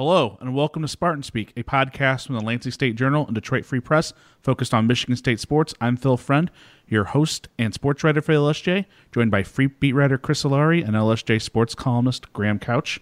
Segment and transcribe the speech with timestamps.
[0.00, 3.66] Hello, and welcome to Spartan Speak, a podcast from the Lansing State Journal and Detroit
[3.66, 5.74] Free Press focused on Michigan State sports.
[5.78, 6.50] I'm Phil Friend,
[6.88, 10.96] your host and sports writer for LSJ, joined by Free beat writer Chris Solari and
[10.96, 12.98] LSJ sports columnist Graham Couch.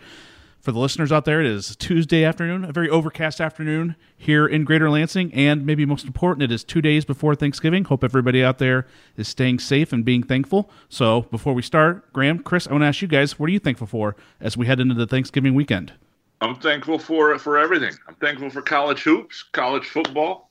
[0.59, 4.65] For the listeners out there, it is Tuesday afternoon, a very overcast afternoon here in
[4.65, 7.85] Greater Lansing, and maybe most important, it is two days before Thanksgiving.
[7.85, 10.69] Hope everybody out there is staying safe and being thankful.
[10.89, 13.61] So, before we start, Graham, Chris, I want to ask you guys, what are you
[13.61, 15.93] thankful for as we head into the Thanksgiving weekend?
[16.41, 17.95] I'm thankful for for everything.
[18.07, 20.51] I'm thankful for college hoops, college football.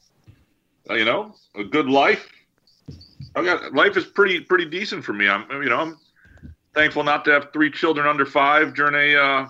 [0.90, 2.30] Uh, you know, a good life.
[3.36, 5.28] I got life is pretty pretty decent for me.
[5.28, 5.98] I'm you know I'm
[6.74, 9.48] thankful not to have three children under five during a uh,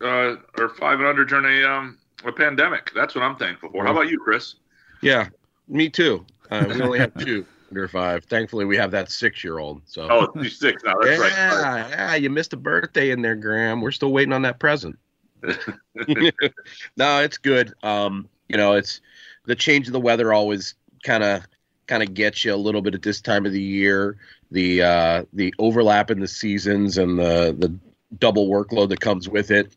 [0.00, 2.90] uh, or five and under during a um, a pandemic.
[2.94, 3.84] That's what I'm thankful for.
[3.84, 4.56] How about you, Chris?
[5.00, 5.28] Yeah,
[5.68, 6.24] me too.
[6.50, 8.24] Uh, we only have two under five.
[8.24, 9.82] Thankfully, we have that six year old.
[9.86, 10.94] So oh, six now.
[11.00, 11.90] That's yeah, right.
[11.90, 13.80] Yeah, you missed a birthday in there, Graham.
[13.80, 14.96] We're still waiting on that present.
[16.96, 17.72] no, it's good.
[17.82, 19.00] Um, you know, it's
[19.44, 21.46] the change of the weather always kind of
[21.86, 24.16] kind of gets you a little bit at this time of the year.
[24.50, 27.74] The uh, the overlap in the seasons and the the
[28.18, 29.74] double workload that comes with it,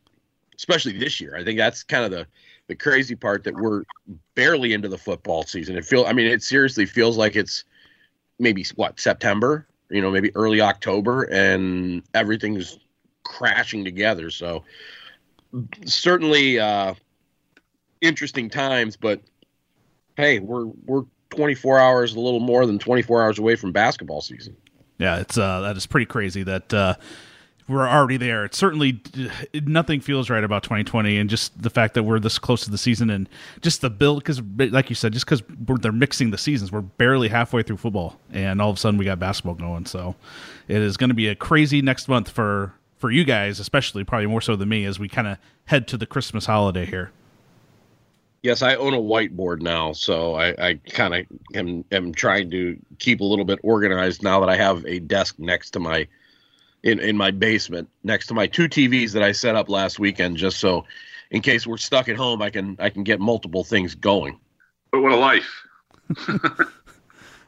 [0.55, 1.35] especially this year.
[1.35, 2.27] I think that's kind of the
[2.67, 3.83] the crazy part that we're
[4.33, 5.77] barely into the football season.
[5.77, 7.63] It feel I mean, it seriously feels like it's
[8.39, 12.79] maybe what September, you know, maybe early October, and everything's
[13.23, 14.29] crashing together.
[14.29, 14.63] So
[15.85, 16.93] certainly uh,
[18.01, 19.21] interesting times, but
[20.17, 24.55] hey, we're we're 24 hours, a little more than 24 hours away from basketball season.
[24.97, 26.95] Yeah, it's uh, that is pretty crazy that uh,
[27.67, 28.45] we're already there.
[28.45, 29.01] It's certainly
[29.53, 32.77] nothing feels right about 2020, and just the fact that we're this close to the
[32.77, 33.27] season, and
[33.61, 34.41] just the build because,
[34.71, 35.43] like you said, just because
[35.81, 39.05] they're mixing the seasons, we're barely halfway through football, and all of a sudden we
[39.05, 39.85] got basketball going.
[39.85, 40.15] So
[40.67, 44.27] it is going to be a crazy next month for for you guys, especially probably
[44.27, 47.11] more so than me, as we kind of head to the Christmas holiday here.
[48.43, 51.25] Yes, I own a whiteboard now, so I, I kind of
[51.55, 55.39] am, am trying to keep a little bit organized now that I have a desk
[55.39, 56.07] next to my
[56.83, 60.37] in in my basement next to my two TVs that I set up last weekend,
[60.37, 60.85] just so
[61.31, 64.39] in case we're stuck at home, I can I can get multiple things going.
[64.91, 65.65] But what a life!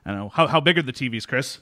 [0.05, 1.59] I know how how big are the TVs, Chris?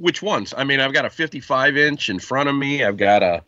[0.00, 0.54] Which ones?
[0.56, 2.82] I mean, I've got a 55 inch in front of me.
[2.82, 3.44] I've got a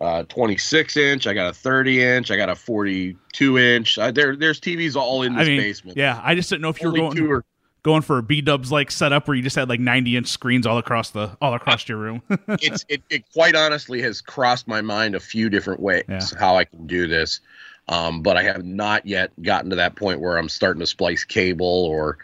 [0.00, 1.26] uh, 26 inch.
[1.26, 2.30] I got a 30 inch.
[2.32, 3.96] I got a 42 inch.
[3.96, 5.96] There, there's TVs all in this I mean, basement.
[5.96, 7.44] Yeah, I just didn't know if you were going are,
[7.84, 10.66] going for a B Dubs like setup where you just had like 90 inch screens
[10.66, 12.22] all across the all across your room.
[12.48, 16.20] it's it, it quite honestly has crossed my mind a few different ways yeah.
[16.38, 17.40] how I can do this,
[17.88, 21.22] um, but I have not yet gotten to that point where I'm starting to splice
[21.22, 22.18] cable or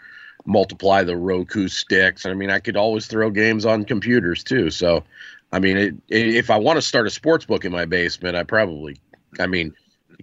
[0.45, 2.25] multiply the Roku sticks.
[2.25, 4.69] I mean, I could always throw games on computers too.
[4.69, 5.03] So,
[5.51, 8.35] I mean, it, it, if I want to start a sports book in my basement,
[8.35, 8.97] I probably,
[9.39, 9.73] I mean,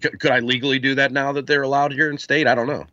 [0.02, 2.46] c- could I legally do that now that they're allowed here in state?
[2.46, 2.86] I don't know.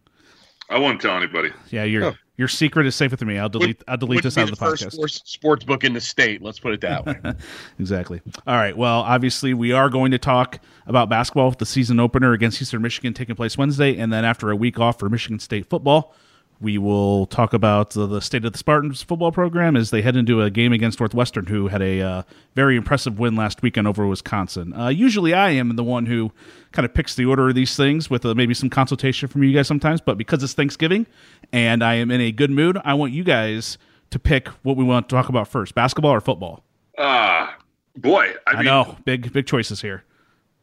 [0.69, 1.51] I won't tell anybody.
[1.69, 2.13] Yeah, your huh.
[2.37, 3.37] your secret is safe with me.
[3.37, 3.83] I'll delete.
[3.87, 4.99] I'll delete this out of the, the podcast.
[4.99, 6.41] First sports book in the state.
[6.41, 7.19] Let's put it that way.
[7.79, 8.21] exactly.
[8.47, 8.75] All right.
[8.75, 12.81] Well, obviously, we are going to talk about basketball with the season opener against Eastern
[12.81, 16.15] Michigan taking place Wednesday, and then after a week off for Michigan State football,
[16.61, 20.16] we will talk about the, the, state of the Spartans football program as they head
[20.16, 22.23] into a game against Northwestern, who had a uh,
[22.55, 24.73] very impressive win last weekend over Wisconsin.
[24.73, 26.31] Uh, usually, I am the one who
[26.71, 29.53] kind of picks the order of these things with uh, maybe some consultation from you
[29.53, 31.07] guys sometimes, but because it's Thanksgiving
[31.52, 33.78] and I am in a good mood, I want you guys
[34.11, 36.63] to pick what we want to talk about first: basketball or football.
[36.97, 37.59] Ah, uh,
[37.97, 40.03] boy, I, I mean, know big big choices here.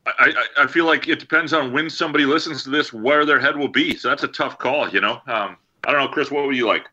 [0.06, 0.12] I,
[0.58, 3.56] I, I feel like it depends on when somebody listens to this, where their head
[3.56, 3.96] will be.
[3.96, 5.20] So that's a tough call, you know.
[5.26, 6.30] Um, I don't know, Chris.
[6.30, 6.84] What would you like?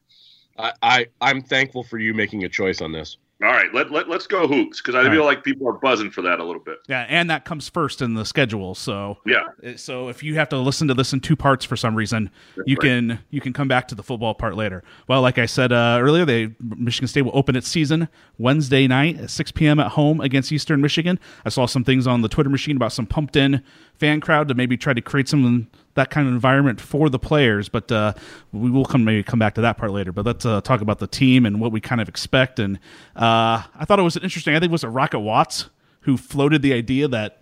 [0.57, 3.17] I, I I'm thankful for you making a choice on this.
[3.41, 5.27] All right, let, let, let's go hoops because I All feel right.
[5.27, 6.79] like people are buzzing for that a little bit.
[6.89, 8.75] Yeah, and that comes first in the schedule.
[8.75, 9.45] So yeah,
[9.77, 12.67] so if you have to listen to this in two parts for some reason, That's
[12.67, 12.81] you right.
[12.81, 14.83] can you can come back to the football part later.
[15.07, 19.17] Well, like I said uh, earlier, they Michigan State will open its season Wednesday night
[19.17, 19.79] at 6 p.m.
[19.79, 21.17] at home against Eastern Michigan.
[21.45, 23.63] I saw some things on the Twitter machine about some pumped in
[23.99, 27.69] fan crowd to maybe try to create some that kind of environment for the players.
[27.69, 28.13] But uh,
[28.51, 30.11] we will come maybe come back to that part later.
[30.11, 32.59] But let's uh, talk about the team and what we kind of expect.
[32.59, 32.77] And
[33.15, 34.55] uh, I thought it was interesting.
[34.55, 35.69] I think it was a Rocket Watts
[36.01, 37.35] who floated the idea that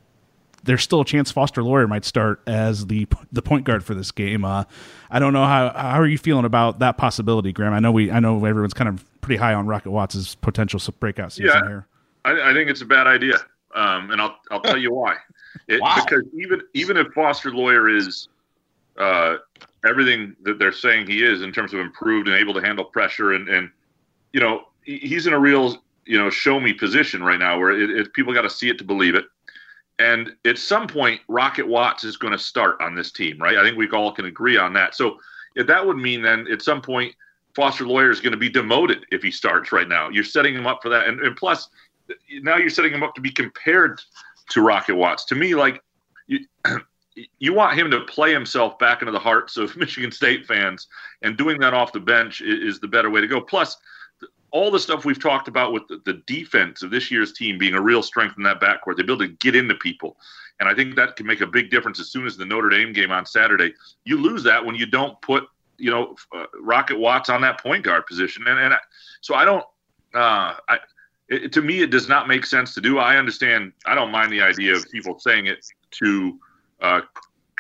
[0.64, 4.12] there's still a chance Foster Loyer might start as the the point guard for this
[4.12, 4.44] game.
[4.44, 4.64] Uh,
[5.10, 7.74] I don't know how how are you feeling about that possibility, Graham?
[7.74, 11.32] I know we I know everyone's kind of pretty high on Rocket Watts' potential breakout
[11.32, 11.68] season Yeah.
[11.68, 11.88] here.
[12.26, 13.36] I, I think it's a bad idea,
[13.76, 15.16] um, and I'll I'll tell you why.
[15.68, 15.96] It, Wow.
[16.04, 18.30] Because even even if Foster Loyer is
[18.98, 19.38] uh,
[19.88, 23.34] everything that they're saying he is in terms of improved and able to handle pressure,
[23.34, 23.70] and and
[24.34, 27.90] you know he's in a real you know show me position right now where it,
[27.90, 29.26] it, people got to see it to believe it.
[30.00, 33.58] And at some point, Rocket Watts is going to start on this team, right?
[33.58, 34.94] I think we all can agree on that.
[34.94, 35.18] So
[35.56, 37.16] that would mean then at some point
[37.56, 40.10] Foster Loyer is going to be demoted if he starts right now.
[40.10, 41.70] You're setting him up for that, and, and plus
[42.42, 44.02] now you're setting him up to be compared
[44.50, 45.26] to Rocket Watts.
[45.26, 45.82] To me, like
[46.28, 46.40] you,
[47.40, 50.88] you want him to play himself back into the hearts of Michigan State fans,
[51.22, 53.42] and doing that off the bench is, is the better way to go.
[53.42, 53.78] Plus,
[54.52, 57.74] all the stuff we've talked about with the, the defense of this year's team being
[57.74, 60.18] a real strength in that backcourt, the ability to get into people.
[60.60, 62.94] And I think that can make a big difference as soon as the Notre Dame
[62.94, 63.74] game on Saturday.
[64.06, 67.84] You lose that when you don't put, you know, uh, Rocket Watts on that point
[67.84, 68.48] guard position.
[68.48, 68.80] And, and I,
[69.22, 69.64] so I don't,
[70.16, 70.80] uh, I,
[71.30, 73.00] it, to me, it does not make sense to do.
[73.00, 73.74] I understand.
[73.86, 76.40] I don't mind the idea of people saying it to,
[76.82, 77.02] uh,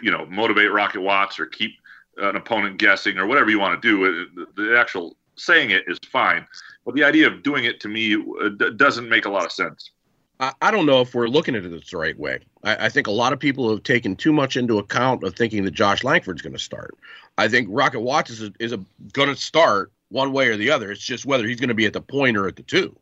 [0.01, 1.71] you know, motivate Rocket Watts or keep
[2.17, 4.05] an opponent guessing or whatever you want to do.
[4.05, 6.47] It, the, actual saying it is fine,
[6.85, 9.91] but the idea of doing it to me uh, doesn't make a lot of sense.
[10.39, 12.39] I, don't know if we're looking at it the right way.
[12.63, 15.65] I, I think a lot of people have taken too much into account of thinking
[15.65, 16.95] that Josh Langford's going to start.
[17.39, 18.75] I think Rocket Watts is, is
[19.13, 20.91] going to start one way or the other.
[20.91, 22.95] It's just whether he's going to be at the point or at the two.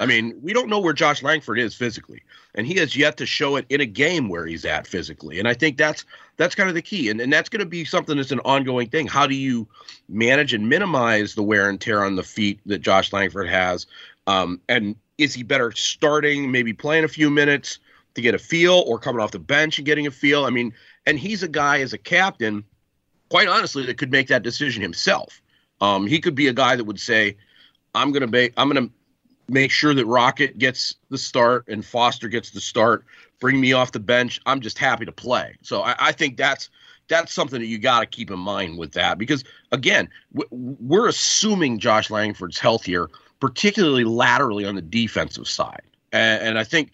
[0.00, 2.22] I mean, we don't know where Josh Langford is physically,
[2.54, 5.38] and he has yet to show it in a game where he's at physically.
[5.38, 6.04] And I think that's
[6.38, 8.88] that's kind of the key, and and that's going to be something that's an ongoing
[8.88, 9.06] thing.
[9.06, 9.68] How do you
[10.08, 13.86] manage and minimize the wear and tear on the feet that Josh Langford has?
[14.26, 17.78] Um, and is he better starting, maybe playing a few minutes
[18.14, 20.46] to get a feel, or coming off the bench and getting a feel?
[20.46, 20.72] I mean,
[21.06, 22.64] and he's a guy as a captain,
[23.28, 25.42] quite honestly, that could make that decision himself.
[25.82, 27.36] Um, he could be a guy that would say,
[27.94, 28.92] "I'm going to make, I'm going to
[29.48, 33.04] make sure that Rocket gets the start and Foster gets the start.
[33.40, 34.40] Bring me off the bench.
[34.46, 36.70] I'm just happy to play." So I, I think that's
[37.08, 41.08] that's something that you got to keep in mind with that because again, w- we're
[41.08, 43.10] assuming Josh Langford's healthier,
[43.40, 46.92] particularly laterally on the defensive side, and, and I think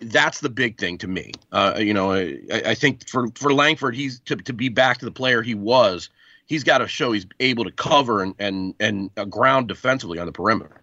[0.00, 1.32] that's the big thing to me.
[1.52, 5.04] Uh, you know, I, I think for for Langford, he's to to be back to
[5.04, 6.08] the player he was.
[6.46, 10.32] He's got to show he's able to cover and and and ground defensively on the
[10.32, 10.80] perimeter.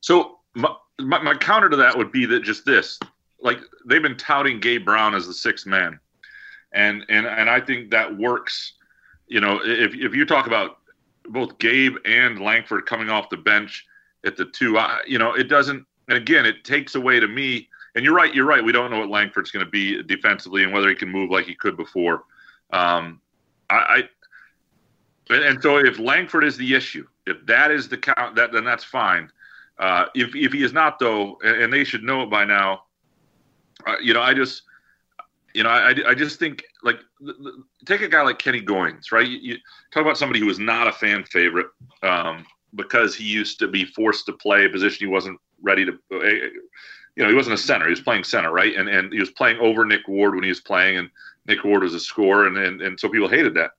[0.00, 2.98] So my, my, my counter to that would be that just this,
[3.40, 5.98] like they've been touting Gabe Brown as the sixth man,
[6.72, 8.74] and and and I think that works.
[9.26, 10.78] You know, if if you talk about
[11.28, 13.86] both Gabe and Langford coming off the bench
[14.24, 15.84] at the two, I, you know, it doesn't.
[16.08, 17.68] And again, it takes away to me.
[17.94, 18.34] And you're right.
[18.34, 18.64] You're right.
[18.64, 21.46] We don't know what Langford's going to be defensively and whether he can move like
[21.46, 22.24] he could before.
[22.72, 23.20] Um,
[23.70, 24.08] I,
[25.30, 28.64] I and, so if Langford is the issue, if that is the count, that then
[28.64, 29.30] that's fine.
[29.78, 32.82] Uh, if if he is not though, and, and they should know it by now,
[33.86, 34.62] uh, you know, I just,
[35.54, 36.98] you know, I, I just think like
[37.86, 39.26] take a guy like Kenny Goins, right?
[39.26, 39.56] You, you
[39.92, 41.68] talk about somebody who was not a fan favorite
[42.02, 42.44] um,
[42.74, 45.92] because he used to be forced to play a position he wasn't ready to.
[46.12, 46.24] Uh,
[47.14, 48.74] you know, he wasn't a center; he was playing center, right?
[48.74, 51.10] And and he was playing over Nick Ward when he was playing, and
[51.46, 53.72] Nick Ward was a scorer, and and, and so people hated that.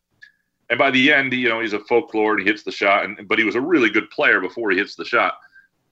[0.70, 3.27] And by the end, you know, he's a folklore and he hits the shot, and
[3.27, 5.36] but he was a really good player before he hits the shot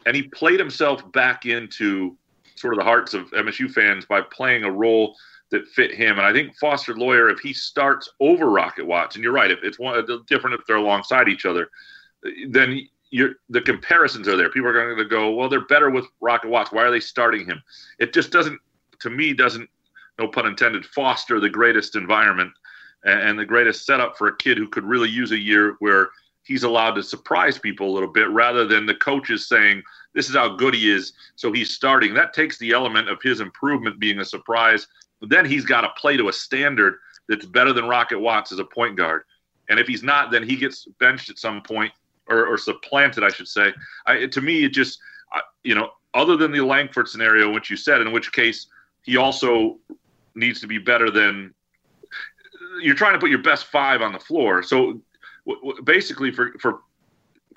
[0.08, 2.16] and he played himself back into
[2.56, 5.18] sort of the hearts of MSU fans by playing a role
[5.52, 6.18] that fit him.
[6.18, 9.60] And I think Foster Loyer, if he starts over Rocket Watts, and you're right, if
[9.64, 11.70] it's one different if they're alongside each other,
[12.48, 14.50] then you're the comparisons are there.
[14.50, 16.72] People are going to go, well, they're better with Rocket Watts.
[16.72, 17.62] Why are they starting him?
[18.00, 18.60] It just doesn't,
[19.02, 19.70] to me, doesn't,
[20.20, 22.54] no pun intended, foster the greatest environment
[23.04, 26.12] and, and the greatest setup for a kid who could really use a year where
[26.48, 30.36] he's allowed to surprise people a little bit rather than the coaches saying this is
[30.36, 32.13] how good he is so he's starting.
[32.13, 34.88] That takes the element of his improvement being a surprise.
[35.20, 36.96] But then he's got to play to a standard
[37.27, 39.24] that's better than rocket watts as a point guard.
[39.70, 41.92] And if he's not then he gets benched at some point
[42.30, 43.74] or, or supplanted i should say.
[44.06, 45.00] I, to me it just
[45.63, 48.68] you know other than the langford scenario which you said in which case
[49.04, 49.77] he also
[50.36, 51.54] needs to be better than
[52.82, 54.63] you're trying to put your best five on the floor.
[54.63, 55.01] So
[55.48, 56.82] w- w- basically for for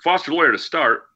[0.01, 1.09] Foster Loyer to start,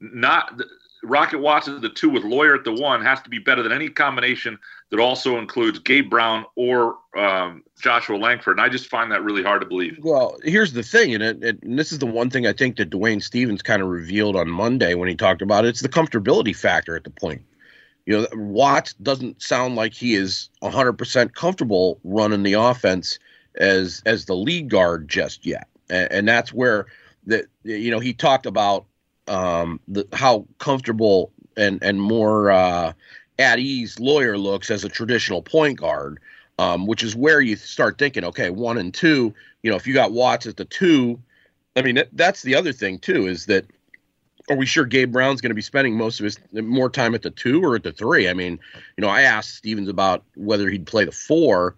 [0.00, 0.60] not
[1.04, 3.72] Rocket Watson at the two with Loyer at the one has to be better than
[3.72, 4.58] any combination
[4.90, 8.58] that also includes Gabe Brown or um, Joshua Langford.
[8.58, 9.98] And I just find that really hard to believe.
[10.02, 12.76] Well, here's the thing, and, it, it, and this is the one thing I think
[12.76, 15.68] that Dwayne Stephens kind of revealed on Monday when he talked about it.
[15.68, 17.42] It's the comfortability factor at the point.
[18.06, 23.18] You know, Watts doesn't sound like he is 100% comfortable running the offense
[23.56, 26.86] as as the lead guard just yet, and, and that's where
[27.26, 28.86] that you know he talked about
[29.28, 32.92] um, the, how comfortable and and more uh,
[33.38, 36.20] at ease Loyer looks as a traditional point guard,
[36.58, 39.34] um, which is where you start thinking, okay, one and two.
[39.62, 41.20] You know, if you got Watts at the two,
[41.76, 43.66] I mean that's the other thing too is that
[44.50, 47.22] are we sure Gabe Brown's going to be spending most of his more time at
[47.22, 48.28] the two or at the three?
[48.28, 48.58] I mean,
[48.96, 51.76] you know, I asked Stephens about whether he'd play the four,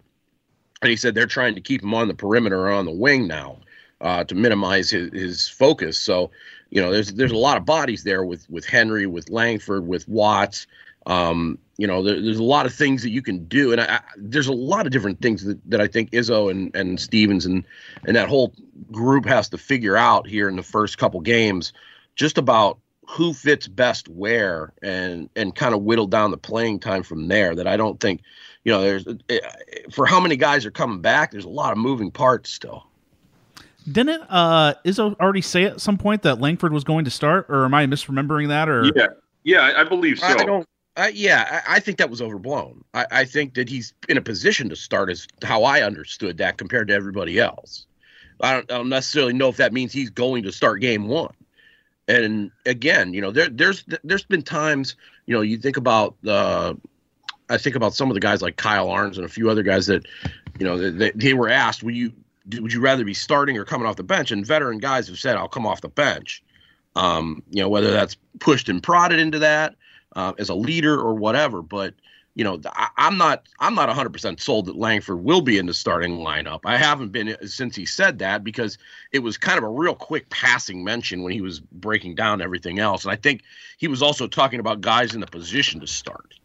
[0.81, 3.27] and he said they're trying to keep him on the perimeter or on the wing
[3.27, 3.57] now
[4.01, 5.97] uh, to minimize his, his focus.
[5.97, 6.31] So
[6.69, 10.07] you know, there's there's a lot of bodies there with with Henry, with Langford, with
[10.07, 10.67] Watts.
[11.05, 13.85] Um, you know, there, there's a lot of things that you can do, and I,
[13.85, 17.45] I, there's a lot of different things that, that I think Izzo and and Stephens
[17.45, 17.63] and
[18.05, 18.53] and that whole
[18.91, 21.71] group has to figure out here in the first couple games,
[22.15, 22.79] just about
[23.09, 27.55] who fits best where, and and kind of whittle down the playing time from there.
[27.55, 28.21] That I don't think,
[28.63, 29.39] you know, there's eh,
[29.91, 31.31] for how many guys are coming back.
[31.31, 32.85] There's a lot of moving parts still.
[33.89, 37.63] Didn't uh, Izzo already say at some point that Langford was going to start, or
[37.63, 38.67] am I misremembering that?
[38.67, 39.07] Or yeah,
[39.43, 40.27] yeah, I believe so.
[40.27, 40.67] I don't.
[40.97, 42.83] Uh, yeah, I, I, think that was overblown.
[42.95, 46.57] I, I, think that he's in a position to start, as how I understood that
[46.57, 47.85] compared to everybody else.
[48.41, 51.35] I don't, I don't necessarily know if that means he's going to start game one.
[52.07, 54.95] And again, you know, there, there's there's been times,
[55.25, 56.73] you know, you think about uh,
[57.49, 59.87] I think about some of the guys like Kyle Arnes and a few other guys
[59.87, 60.05] that,
[60.57, 62.13] you know, they, they were asked, "Would you
[62.59, 64.31] would you rather be starting or coming off the bench?
[64.31, 66.43] And veteran guys have said, I'll come off the bench.
[66.95, 69.75] Um, you know, whether that's pushed and prodded into that
[70.15, 71.61] uh, as a leader or whatever.
[71.61, 71.93] But
[72.37, 75.65] you know, I, am not I'm not 100 percent sold that Langford will be in
[75.65, 76.59] the starting lineup.
[76.65, 78.77] I haven't been uh, since he said that because
[79.11, 82.77] it was kind of a real quick passing mention when he was breaking down everything
[82.77, 83.03] else.
[83.03, 83.41] And I think
[83.79, 86.35] he was also talking about guys in the position to start.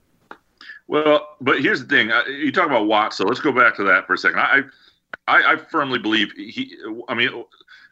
[0.87, 3.84] Well, but here's the thing: uh, you talk about Watts, so let's go back to
[3.84, 4.38] that for a second.
[4.38, 4.62] I
[5.28, 6.75] I, I firmly believe he.
[7.11, 7.44] I mean,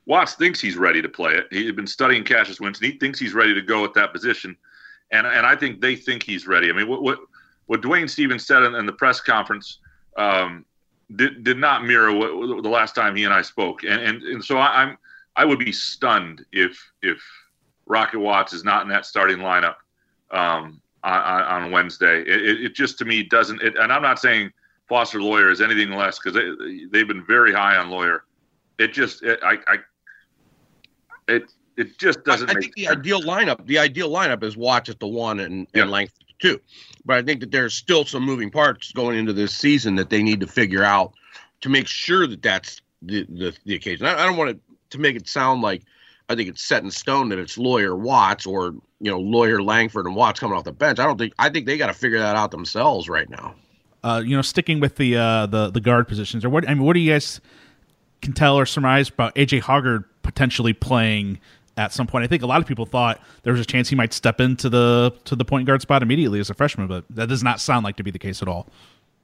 [0.07, 1.49] Watts thinks he's ready to play it.
[1.51, 2.91] He's been studying Cassius Winston.
[2.91, 4.57] He thinks he's ready to go at that position,
[5.11, 6.71] and and I think they think he's ready.
[6.71, 7.19] I mean, what what,
[7.71, 9.79] what Dwayne Stephens said in, in the press conference
[10.17, 10.67] um,
[11.15, 14.45] did did not mirror what, the last time he and I spoke, and and, and
[14.45, 14.99] so I, I'm
[15.37, 17.23] I would be stunned if if
[17.87, 19.77] Rocket Watts is not in that starting lineup
[20.33, 22.23] um, on, on Wednesday.
[22.23, 23.63] It, it, just to me doesn't.
[23.63, 24.51] It, and I'm not saying
[24.89, 28.25] Foster Loyer is anything less because they they've been very high on Loyer.
[28.81, 29.77] It just it, I I
[31.29, 32.51] it it just doesn't.
[32.51, 35.69] I, I think the ideal lineup the ideal lineup is Watts at the one and,
[35.73, 35.83] yeah.
[35.83, 36.61] and length two,
[37.05, 40.23] but I think that there's still some moving parts going into this season that they
[40.23, 41.13] need to figure out
[41.61, 44.07] to make sure that that's the the, the occasion.
[44.07, 45.83] I, I don't want to to make it sound like
[46.29, 50.07] I think it's set in stone that it's Loyer Watts or you know Loyer Langford
[50.07, 50.99] and Watts coming off the bench.
[50.99, 53.55] I don't think I think they got to figure that out themselves right now
[54.03, 56.69] uh, you know, sticking with the uh, the the guard positions, or what?
[56.69, 57.41] I mean, what do you guys
[58.23, 61.39] can tell or surmise about AJ Hoggard potentially playing
[61.81, 62.25] at some point?
[62.25, 64.69] I think a lot of people thought there was a chance he might step into
[64.69, 67.85] the to the point guard spot immediately as a freshman, but that does not sound
[67.85, 68.69] like to be the case at all.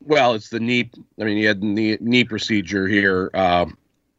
[0.01, 0.91] Well, it's the knee.
[1.21, 3.67] I mean, he had the knee, knee procedure here uh,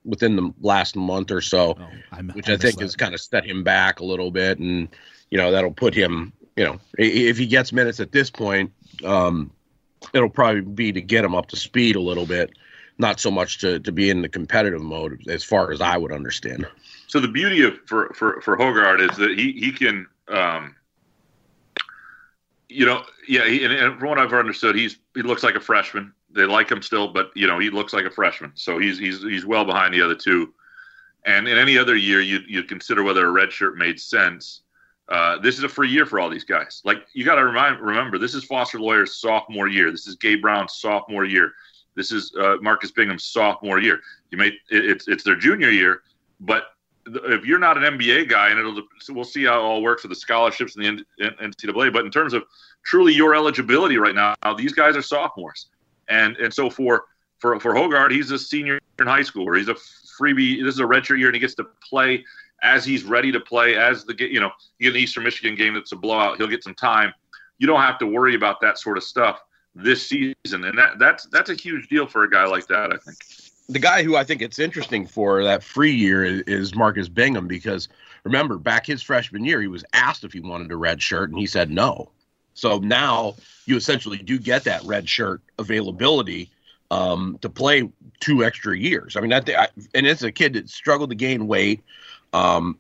[0.06, 2.84] within the last month or so, oh, I, which I, I think that.
[2.84, 4.88] has kind of set him back a little bit, and
[5.32, 6.32] you know that'll put him.
[6.56, 8.72] You know, if he gets minutes at this point,
[9.04, 9.52] um,
[10.14, 12.52] it'll probably be to get him up to speed a little bit,
[12.98, 16.12] not so much to, to be in the competitive mode as far as I would
[16.12, 16.66] understand.
[17.08, 20.76] So the beauty of for for for Hoggard is that he he can, um,
[22.70, 25.60] you know, yeah, he, and, and from what I've understood, he's he looks like a
[25.62, 26.14] freshman.
[26.30, 29.24] They like him still, but you know, he looks like a freshman, so he's he's
[29.24, 30.54] he's well behind the other two.
[31.26, 34.62] And in any other year, you you consider whether a red shirt made sense.
[35.10, 36.82] Uh, this is a free year for all these guys.
[36.84, 39.90] Like you got to remind, remember, this is Foster Loyer's sophomore year.
[39.90, 41.54] This is Gabe Brown's sophomore year.
[41.96, 44.02] This is uh, Marcus Bingham's sophomore year.
[44.32, 46.02] You may it, it's it's their junior year,
[46.42, 46.66] but
[47.26, 50.10] if you're not an NBA guy, and it'll we'll see how it all works with
[50.10, 51.92] the scholarships and the NCAA.
[51.92, 52.44] But in terms of
[52.84, 55.68] truly your eligibility right now, these guys are sophomores,
[56.08, 57.06] and and so for
[57.40, 60.64] for for Hoggard, he's a senior in high school, or he's a freebie.
[60.64, 62.24] This is a redshirt year, and he gets to play
[62.64, 65.74] as he's ready to play, as the you know you get an Eastern Michigan game
[65.74, 67.14] that's a blowout, he'll get some time.
[67.60, 69.42] You don't have to worry about that sort of stuff
[69.76, 72.92] this season, and that that's that's a huge deal for a guy like that.
[72.92, 73.18] I think
[73.70, 77.90] the guy who I think it's interesting for that free year is, Marcus Bingham because
[78.24, 81.38] remember back his freshman year, he was asked if he wanted a red shirt, and
[81.38, 82.12] he said no.
[82.54, 86.50] So now you essentially do get that red shirt availability
[86.90, 89.16] um, to play two extra years.
[89.16, 91.84] I mean, that I, and it's a kid that struggled to gain weight.
[92.34, 92.78] Um,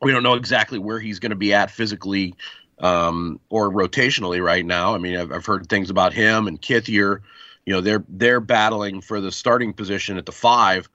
[0.00, 2.34] we don't know exactly where he's going to be at physically
[2.78, 4.94] um, or rotationally right now.
[4.94, 7.20] I mean, I've, I've heard things about him and Kithier.
[7.66, 10.88] You know, they're they're battling for the starting position at the five,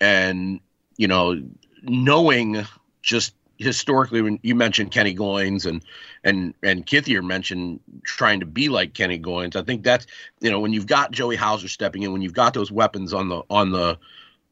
[0.00, 0.60] and
[0.96, 1.40] you know,
[1.82, 2.64] knowing
[3.02, 5.82] just historically when you mentioned Kenny Goins and
[6.24, 10.06] and and Kithier mentioned trying to be like Kenny Goins, I think that's
[10.40, 13.28] you know when you've got Joey Hauser stepping in, when you've got those weapons on
[13.28, 13.98] the on the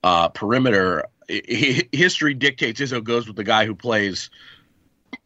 [0.04, 4.31] uh, perimeter, history dictates Izzo goes with the guy who plays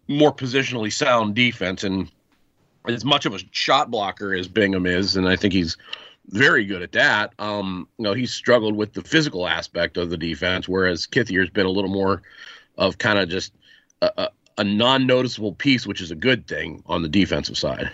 [0.06, 1.84] more positionally sound defense.
[1.84, 2.10] And
[2.86, 5.76] as much of a shot blocker as Bingham is, and I think he's
[6.28, 7.32] very good at that.
[7.38, 11.66] Um, you know, he's struggled with the physical aspect of the defense, whereas Kithier's been
[11.66, 12.22] a little more
[12.76, 13.52] of kind of just
[14.02, 17.90] a, a, a non-noticeable piece, which is a good thing on the defensive side.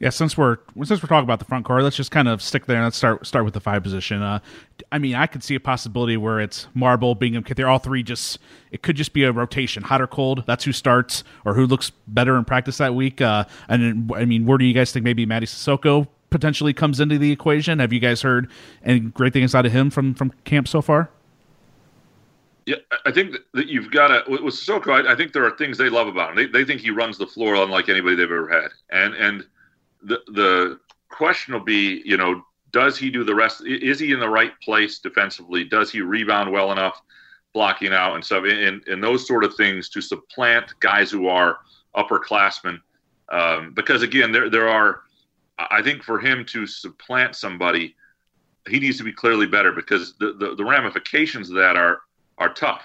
[0.00, 2.66] Yeah, since we're since we're talking about the front court, let's just kind of stick
[2.66, 4.22] there and let's start start with the five position.
[4.22, 4.40] Uh,
[4.90, 8.02] I mean, I could see a possibility where it's Marble, Bingham, Kithier, all three.
[8.02, 8.38] Just
[8.72, 10.44] it could just be a rotation, hot or cold.
[10.46, 13.20] That's who starts or who looks better in practice that week.
[13.20, 17.16] Uh, and I mean, where do you guys think maybe Mady Sissoko potentially comes into
[17.16, 17.78] the equation?
[17.78, 18.50] Have you guys heard
[18.84, 21.08] any great things out of him from from camp so far?
[22.66, 22.76] Yeah,
[23.06, 25.06] I think that you've got to with Sissoko.
[25.06, 26.36] I, I think there are things they love about him.
[26.36, 29.46] They, they think he runs the floor unlike anybody they've ever had, and and
[30.02, 33.62] the the question will be, you know, does he do the rest?
[33.64, 35.62] Is he in the right place defensively?
[35.62, 37.00] Does he rebound well enough,
[37.52, 41.58] blocking out and stuff, and, and those sort of things to supplant guys who are
[41.94, 42.80] upperclassmen?
[43.28, 45.02] Um, because again, there there are,
[45.58, 47.94] I think for him to supplant somebody,
[48.68, 52.00] he needs to be clearly better because the, the, the ramifications of that are
[52.38, 52.82] are tough.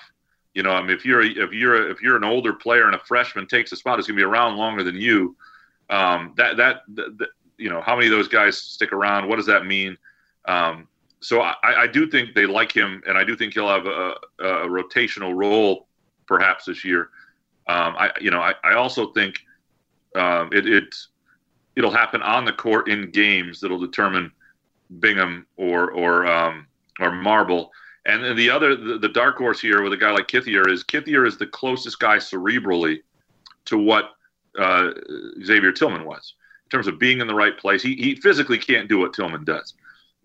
[0.53, 2.99] You know, I mean, if you're if you're if you're an older player and a
[2.99, 5.35] freshman takes a spot, it's going to be around longer than you
[5.89, 9.27] um, that, that, that you know how many of those guys stick around?
[9.27, 9.97] What does that mean?
[10.45, 10.87] Um,
[11.19, 14.13] so I, I, do think they like him, and I do think he'll have a,
[14.39, 15.87] a rotational role
[16.27, 17.09] perhaps this year.
[17.67, 19.39] Um, I you know I, I also think
[20.15, 20.95] um, it, it
[21.79, 24.31] it'll happen on the court in games that'll determine
[24.99, 26.67] Bingham or or um,
[26.99, 27.71] or Marble.
[28.05, 30.83] And then the other the, the, dark horse here with a guy like Kithier is
[30.83, 32.99] Kithier is the closest guy cerebrally
[33.65, 34.11] to what
[34.57, 34.91] uh,
[35.43, 36.33] Xavier Tillman was
[36.65, 37.81] in terms of being in the right place.
[37.81, 39.73] He, he physically can't do what Tillman does,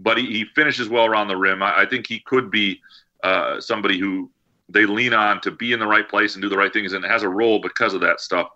[0.00, 1.62] but he, he finishes well around the rim.
[1.62, 2.80] I, I think he could be
[3.22, 4.30] uh, somebody who
[4.68, 7.04] they lean on to be in the right place and do the right things and
[7.04, 8.48] has a role because of that stuff.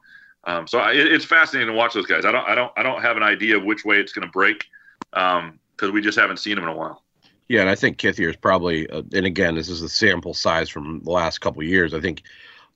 [0.49, 2.25] Um, so I, it's fascinating to watch those guys.
[2.25, 4.33] I don't, I don't, I don't have an idea of which way it's going to
[4.33, 4.65] break
[5.11, 7.05] because um, we just haven't seen them in a while.
[7.49, 10.71] Yeah, and I think Kithier is probably, uh, and again, this is a sample size
[10.71, 11.93] from the last couple years.
[11.93, 12.23] I think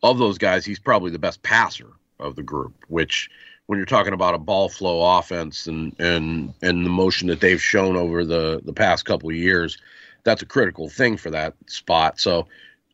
[0.02, 1.88] of those guys, he's probably the best passer
[2.20, 3.30] of the group, which
[3.66, 7.62] when you're talking about a ball flow offense and and and the motion that they've
[7.62, 9.78] shown over the the past couple years,
[10.24, 12.20] that's a critical thing for that spot.
[12.20, 12.48] So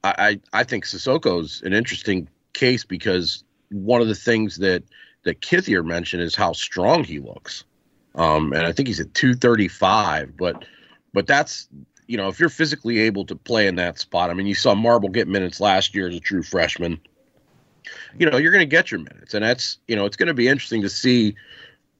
[0.05, 4.83] I I think Sissoko's an interesting case because one of the things that
[5.25, 7.65] that Kithier mentioned is how strong he looks.
[8.15, 10.65] Um, and I think he's at 235, but
[11.13, 11.69] but that's
[12.07, 14.31] you know if you're physically able to play in that spot.
[14.31, 17.01] I mean, you saw Marble get minutes last year as a true freshman
[18.19, 19.35] you know, you're going to get your minutes.
[19.35, 21.35] And that's, you know, it's going to be interesting to see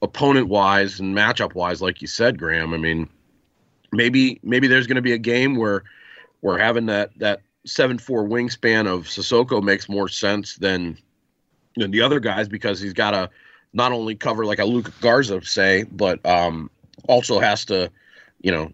[0.01, 2.73] opponent wise and matchup wise, like you said, Graham.
[2.73, 3.09] I mean,
[3.91, 5.83] maybe, maybe there's going to be a game where
[6.41, 10.97] we're having that, that seven, four wingspan of Sissoko makes more sense than,
[11.79, 13.29] than the other guys because he's got to
[13.73, 16.69] not only cover like a Luke Garza say, but, um,
[17.07, 17.91] also has to,
[18.41, 18.71] you know,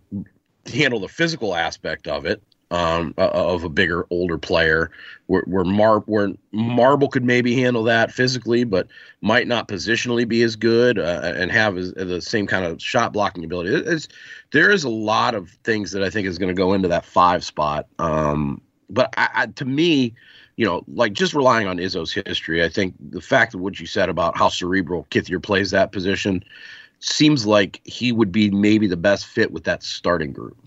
[0.74, 2.42] handle the physical aspect of it
[2.72, 4.92] um, of a bigger, older player,
[5.28, 8.88] where where, Mar- where Marble could maybe handle that physically, but
[9.22, 13.14] might not positionally be as good uh, and have as, the same kind of shot
[13.14, 13.74] blocking ability.
[13.76, 14.08] It's,
[14.52, 17.06] there is a lot of things that I think is going to go into that
[17.06, 17.88] five spot.
[18.00, 20.14] Um, but I, I, to me,
[20.58, 23.86] you know, like just relying on Izzo's history, I think the fact of what you
[23.86, 26.44] said about how cerebral Kithier plays that position
[27.00, 30.58] seems like he would be maybe the best fit with that starting group.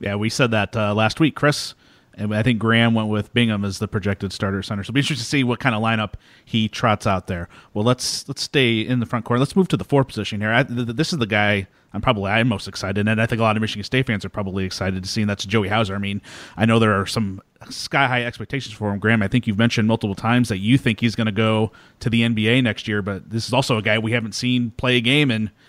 [0.00, 1.74] Yeah, we said that uh, last week, Chris.
[2.16, 4.84] And I think Graham went with Bingham as the projected starter center.
[4.84, 7.48] So be interesting to see what kind of lineup he trots out there.
[7.72, 9.40] Well, let's let's stay in the front court.
[9.40, 10.52] Let's move to the four position here.
[10.52, 13.42] I, th- this is the guy I'm probably I'm most excited, and I think a
[13.42, 15.94] lot of Michigan State fans are probably excited to see, and that's Joey Hauser.
[15.94, 16.20] I mean,
[16.56, 18.98] I know there are some sky high expectations for him.
[18.98, 22.10] Graham, I think you've mentioned multiple times that you think he's going to go to
[22.10, 25.00] the NBA next year, but this is also a guy we haven't seen play a
[25.00, 25.50] game in–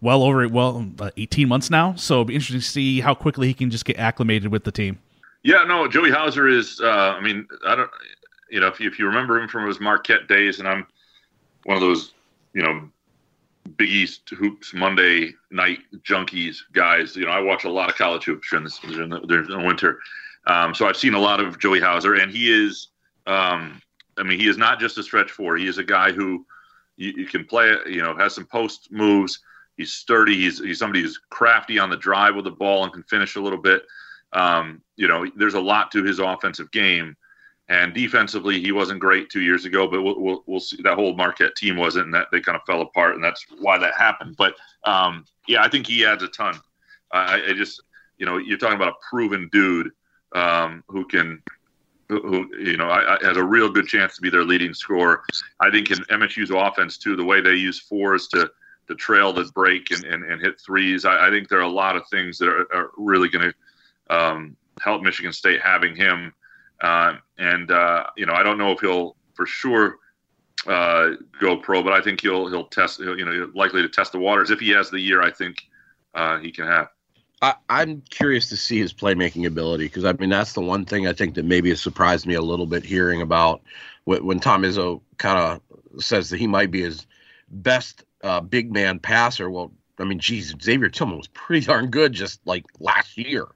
[0.00, 1.94] well over well uh, 18 months now.
[1.94, 4.72] So it'll be interesting to see how quickly he can just get acclimated with the
[4.72, 4.98] team.
[5.42, 6.80] Yeah, no, Joey Hauser is.
[6.80, 7.90] Uh, I mean, I don't.
[8.50, 10.86] you know, if you, if you remember him from his Marquette days, and I'm
[11.64, 12.12] one of those,
[12.54, 12.88] you know,
[13.76, 17.14] Big East hoops Monday night junkies guys.
[17.16, 19.58] You know, I watch a lot of college hoops during, this, during, the, during the
[19.58, 20.00] winter.
[20.48, 22.88] Um, so I've seen a lot of Joey Hauser, and he is,
[23.26, 23.80] um,
[24.16, 25.56] I mean, he is not just a stretch four.
[25.56, 26.44] He is a guy who
[26.96, 29.40] you, you can play, you know, has some post moves.
[29.76, 30.34] He's sturdy.
[30.34, 33.40] He's, he's somebody who's crafty on the drive with the ball and can finish a
[33.40, 33.82] little bit.
[34.32, 37.14] Um, you know, there's a lot to his offensive game.
[37.68, 40.80] And defensively, he wasn't great two years ago, but we'll, we'll, we'll see.
[40.82, 43.76] That whole Marquette team wasn't, and that they kind of fell apart, and that's why
[43.76, 44.36] that happened.
[44.38, 46.58] But um, yeah, I think he adds a ton.
[47.12, 47.82] I, I, just,
[48.16, 49.90] you know, you're talking about a proven dude
[50.34, 51.42] um, who can,
[52.08, 55.22] who, you know, I, I, has a real good chance to be their leading scorer.
[55.60, 58.50] I think in MSU's offense too, the way they use fours to
[58.88, 61.68] to trail the break and, and, and hit threes, I, I think there are a
[61.68, 66.32] lot of things that are, are really going to um, help Michigan State having him
[66.80, 69.98] uh, and uh, you know, I don't know if he'll for sure
[70.66, 71.10] uh,
[71.40, 72.98] go pro, but I think he'll he'll test.
[72.98, 75.22] He'll, you know, likely to test the waters if he has the year.
[75.22, 75.62] I think
[76.14, 76.88] uh, he can have.
[77.40, 81.06] I, am curious to see his playmaking ability because I mean that's the one thing
[81.06, 83.62] I think that maybe has surprised me a little bit hearing about
[84.04, 87.06] when, when Tom Izzo kind of says that he might be his
[87.48, 89.48] best uh, big man passer.
[89.48, 93.46] Well, I mean, geez, Xavier Tillman was pretty darn good just like last year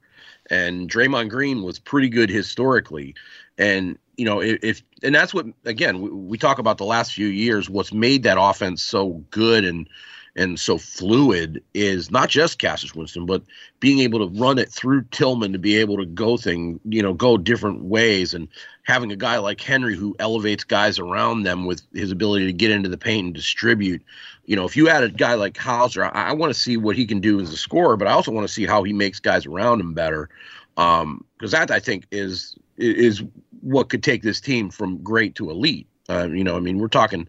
[0.50, 3.14] and Draymond Green was pretty good historically.
[3.58, 7.14] And you know, if, if and that's what again we, we, talk about the last
[7.14, 7.70] few years.
[7.70, 9.88] What's made that offense so good and
[10.34, 13.42] and so fluid is not just Cassius Winston, but
[13.80, 17.12] being able to run it through Tillman to be able to go thing, you know,
[17.12, 18.48] go different ways, and
[18.84, 22.70] having a guy like Henry who elevates guys around them with his ability to get
[22.70, 24.02] into the paint and distribute.
[24.46, 26.96] You know, if you add a guy like Hauser, I, I want to see what
[26.96, 29.20] he can do as a scorer, but I also want to see how he makes
[29.20, 30.30] guys around him better.
[30.78, 33.22] Um, because that I think is is
[33.60, 35.86] what could take this team from great to elite.
[36.08, 37.28] Uh, you know, I mean, we're talking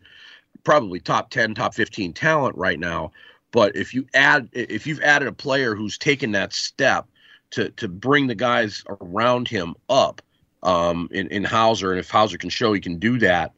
[0.64, 3.12] probably top 10, top 15 talent right now.
[3.52, 7.06] But if you add, if you've added a player who's taken that step
[7.52, 10.22] to to bring the guys around him up
[10.64, 13.54] um, in in Hauser, and if Hauser can show he can do that,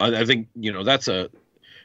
[0.00, 1.30] I, I think you know that's a,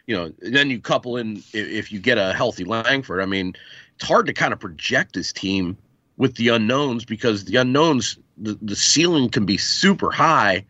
[0.07, 3.21] you know, then you couple in if, you get a healthy Langford.
[3.21, 3.53] I mean,
[3.95, 5.77] it's hard to kind of project this team
[6.17, 10.65] with the unknowns because the unknowns the, the ceiling can be super high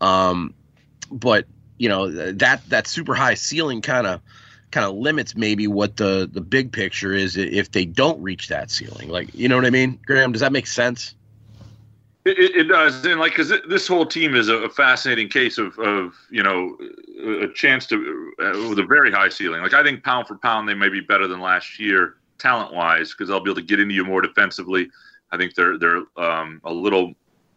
[0.00, 0.52] um,
[1.10, 1.46] but
[1.82, 4.20] you know that that super high ceiling kind of
[4.70, 8.70] kind of limits maybe what the the big picture is if they don't reach that
[8.70, 9.08] ceiling.
[9.08, 10.30] Like you know what I mean, Graham?
[10.30, 11.16] Does that make sense?
[12.24, 16.14] It, it does, and like because this whole team is a, fascinating case of, of
[16.30, 16.78] you know
[17.42, 19.60] a chance to uh, with a very high ceiling.
[19.60, 23.10] Like I think pound for pound they may be better than last year talent wise
[23.10, 24.88] because they'll be able to get into you more defensively.
[25.32, 27.12] I think they're they're um, a little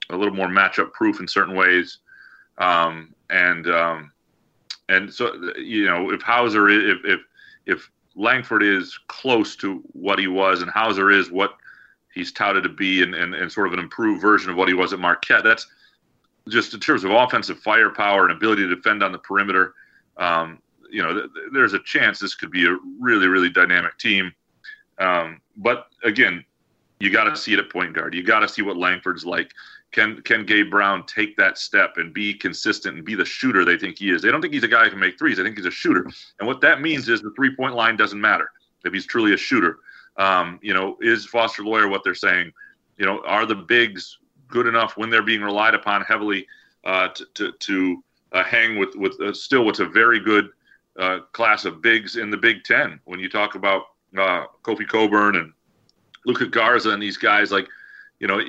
[0.09, 1.99] a little more matchup proof in certain ways,
[2.57, 4.11] um, and um,
[4.89, 7.19] and so you know if Hauser if if
[7.65, 11.57] if Langford is close to what he was and Hauser is what
[12.13, 14.73] he's touted to be and, and, and sort of an improved version of what he
[14.73, 15.43] was at Marquette.
[15.43, 15.67] That's
[16.47, 19.73] just in terms of offensive firepower and ability to defend on the perimeter.
[20.17, 24.31] Um, you know, th- there's a chance this could be a really, really dynamic team.
[24.97, 26.45] Um, but again,
[26.99, 28.13] you got to see it at point guard.
[28.13, 29.51] You got to see what Langford's like.
[29.91, 33.77] Can can Gabe Brown take that step and be consistent and be the shooter they
[33.77, 34.21] think he is?
[34.21, 35.39] They don't think he's a guy who can make threes.
[35.39, 36.09] I think he's a shooter.
[36.39, 38.49] And what that means is the three point line doesn't matter
[38.83, 39.79] if he's truly a shooter.
[40.17, 42.51] Um, you know, is Foster Loyer what they're saying?
[42.97, 44.17] You know, are the bigs
[44.47, 46.47] good enough when they're being relied upon heavily
[46.83, 50.49] uh, to to, to uh, hang with with uh, still what's a very good
[50.97, 52.99] uh, class of bigs in the Big Ten?
[53.05, 53.83] When you talk about
[54.17, 55.53] uh, Kofi Cockburn and
[56.25, 57.67] Luka Garza and these guys, like
[58.19, 58.41] you know,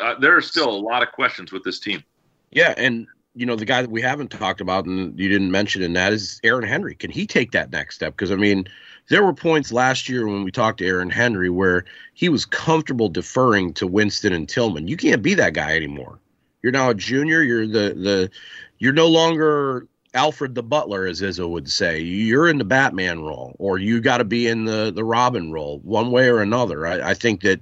[0.00, 2.02] uh, there are still a lot of questions with this team.
[2.50, 5.82] Yeah, and you know the guy that we haven't talked about and you didn't mention
[5.82, 6.94] in that is Aaron Henry.
[6.94, 8.14] Can he take that next step?
[8.14, 8.66] Because I mean,
[9.08, 13.08] there were points last year when we talked to Aaron Henry where he was comfortable
[13.08, 14.88] deferring to Winston and Tillman.
[14.88, 16.18] You can't be that guy anymore.
[16.62, 17.42] You're now a junior.
[17.42, 18.30] You're the the
[18.78, 22.00] you're no longer Alfred the Butler, as Izzo would say.
[22.00, 25.80] You're in the Batman role, or you got to be in the the Robin role,
[25.80, 26.86] one way or another.
[26.86, 27.60] I, I think that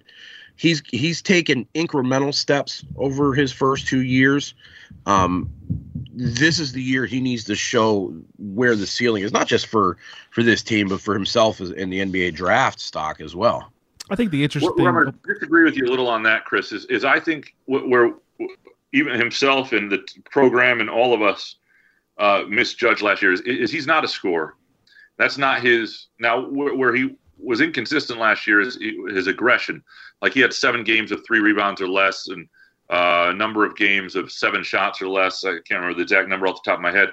[0.56, 4.54] he's he's taken incremental steps over his first two years.
[5.06, 5.50] Um,
[6.14, 9.96] this is the year he needs to show where the ceiling is, not just for
[10.30, 13.70] for this team, but for himself in the NBA draft stock as well.
[14.10, 14.72] I think the interesting.
[14.76, 16.72] Well, I'm going to disagree with you a little on that, Chris.
[16.72, 18.14] Is is I think where
[18.92, 21.56] even himself and the program and all of us
[22.18, 24.54] uh, misjudged last year is, is he's not a scorer.
[25.18, 26.06] That's not his.
[26.18, 28.78] Now where, where he was inconsistent last year is
[29.10, 29.82] his aggression.
[30.22, 32.48] Like he had seven games of three rebounds or less, and
[32.88, 35.44] uh, number of games of seven shots or less.
[35.44, 37.12] I can't remember the exact number off the top of my head.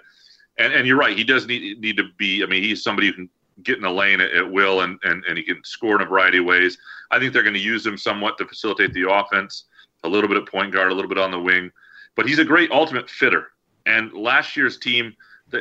[0.58, 1.18] And, and you're right.
[1.18, 2.44] He does need need to be.
[2.44, 3.30] I mean, he's somebody who can
[3.64, 6.06] get in the lane at, at will and, and and he can score in a
[6.06, 6.78] variety of ways.
[7.12, 9.66] I think they're going to use him somewhat to facilitate the offense.
[10.04, 11.72] A little bit at point guard, a little bit on the wing,
[12.16, 13.52] but he's a great ultimate fitter.
[13.86, 15.16] And last year's team,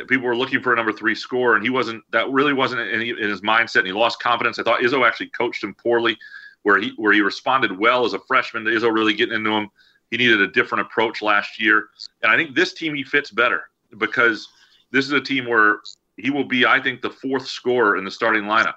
[0.09, 2.03] people were looking for a number three score, and he wasn't.
[2.13, 4.59] That really wasn't in, his mindset, and he lost confidence.
[4.59, 6.19] I thought Izzo actually coached him poorly,
[6.63, 8.65] where he where he responded well as a freshman.
[8.65, 9.71] Izzo really getting into him.
[10.11, 11.89] He needed a different approach last year,
[12.23, 13.63] and I think this team he fits better
[13.99, 14.49] because
[14.91, 15.81] this is a team where
[16.17, 18.77] he will be, I think, the fourth scorer in the starting lineup,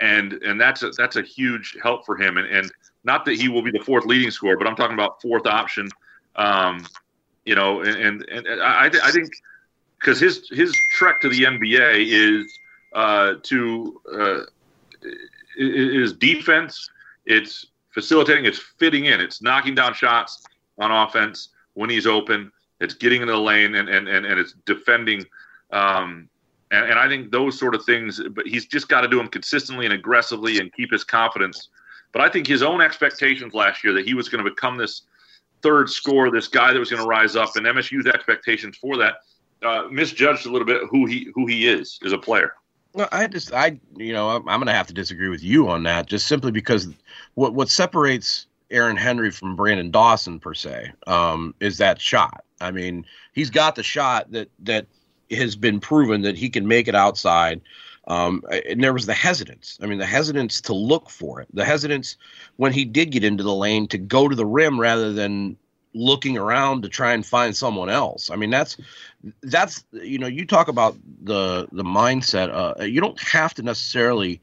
[0.00, 2.38] and and that's a, that's a huge help for him.
[2.38, 2.72] And and
[3.04, 5.88] not that he will be the fourth leading scorer, but I'm talking about fourth option.
[6.36, 6.84] Um,
[7.44, 9.30] you know, and and, and I I think
[10.04, 12.58] because his his trek to the NBA is
[12.92, 14.40] uh, to uh,
[15.56, 16.90] is defense.
[17.24, 18.44] It's facilitating.
[18.44, 19.20] It's fitting in.
[19.20, 20.44] It's knocking down shots
[20.78, 22.52] on offense when he's open.
[22.80, 25.24] It's getting into the lane and and and, and it's defending.
[25.70, 26.28] Um,
[26.70, 28.20] and, and I think those sort of things.
[28.32, 31.68] But he's just got to do them consistently and aggressively and keep his confidence.
[32.12, 35.02] But I think his own expectations last year that he was going to become this
[35.62, 39.14] third scorer, this guy that was going to rise up, and MSU's expectations for that
[39.62, 42.52] uh, misjudged a little bit who he who he is as a player.
[42.94, 45.68] No, I just I you know I'm, I'm going to have to disagree with you
[45.68, 46.88] on that just simply because
[47.34, 52.44] what what separates Aaron Henry from Branden Dawson per se um, is that shot.
[52.60, 54.86] I mean, he's got the shot that that
[55.30, 57.60] has been proven that he can make it outside.
[58.06, 59.78] Um, and there was the hesitance.
[59.80, 62.18] I mean, the hesitance to look for it, the hesitance
[62.56, 65.56] when he did get into the lane to go to the rim rather than
[65.94, 68.30] looking around to try and find someone else.
[68.30, 68.76] I mean, that's
[69.42, 72.50] that's you know, you talk about the the mindset.
[72.52, 74.40] Uh, you don't have to necessarily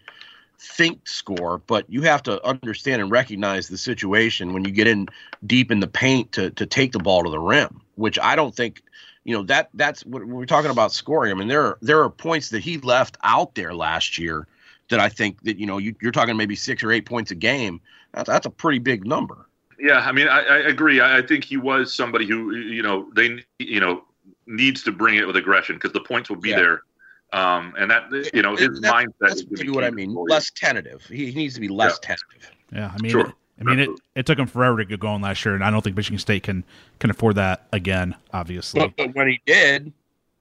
[0.58, 5.08] think score, but you have to understand and recognize the situation when you get in
[5.46, 8.56] deep in the paint to to take the ball to the rim, which I don't
[8.56, 8.82] think
[9.24, 11.32] you know that that's what we're talking about scoring.
[11.32, 14.48] I mean, there are there are points that he left out there last year
[14.90, 17.36] that I think that you know you, are talking maybe six or eight points a
[17.36, 17.82] game.
[18.14, 19.48] That's that's a pretty big number.
[19.82, 21.02] Yeah, I mean, I, I agree.
[21.02, 24.04] I, I think he was somebody who you know they you know
[24.46, 26.56] needs to bring it with aggression because the points will be yeah.
[26.58, 26.82] there.
[27.34, 29.48] Um, and that you know his that, mindset.
[29.50, 30.14] That's what I mean.
[30.14, 31.04] Less tentative.
[31.06, 32.08] He, needs to be less yeah.
[32.08, 32.52] tentative.
[32.72, 33.34] Yeah, I mean, sure.
[33.60, 35.84] I mean, it, it took him forever to get going last year, and I don't
[35.84, 36.64] think Michigan State can
[37.00, 38.16] can afford that again.
[38.34, 39.92] Obviously, but, but when he did,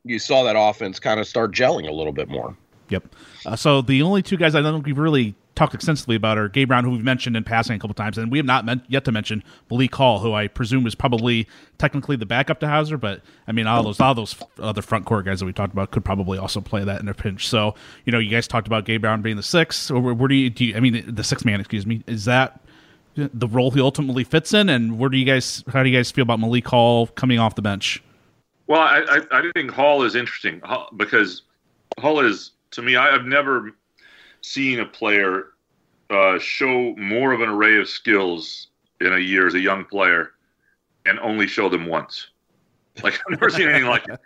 [0.04, 2.56] you saw that offense kind of start gelling a little bit more.
[2.90, 3.14] Yep.
[3.46, 6.48] Uh, so the only two guys I don't think we've really talked extensively about are
[6.48, 8.82] Gabe Brown, who we've mentioned in passing a couple times, and we have not meant,
[8.88, 11.46] yet to mention Malik Hall, who I presume is probably
[11.76, 15.26] technically the backup to Hauser, but I mean all those all those other front court
[15.26, 17.46] guys that we talked about could probably also play that in a pinch.
[17.46, 17.74] So
[18.06, 20.48] you know, you guys talked about Gabe Brown being the six, or where do you
[20.48, 20.64] do?
[20.64, 22.02] You, I mean, the six man, excuse me.
[22.06, 22.58] Is that
[23.14, 24.70] the role he ultimately fits in?
[24.70, 25.62] And where do you guys?
[25.70, 28.02] How do you guys feel about Malik Hall coming off the bench?
[28.66, 30.62] Well, I I, I think Hall is interesting
[30.96, 31.42] because
[31.98, 32.96] Hall is to me.
[32.96, 33.72] I've never
[34.42, 35.54] seen a player
[36.10, 38.68] uh, show more of an array of skills
[39.00, 40.32] in a year as a young player
[41.06, 42.28] and only show them once.
[43.02, 44.20] Like I've never seen anything like it.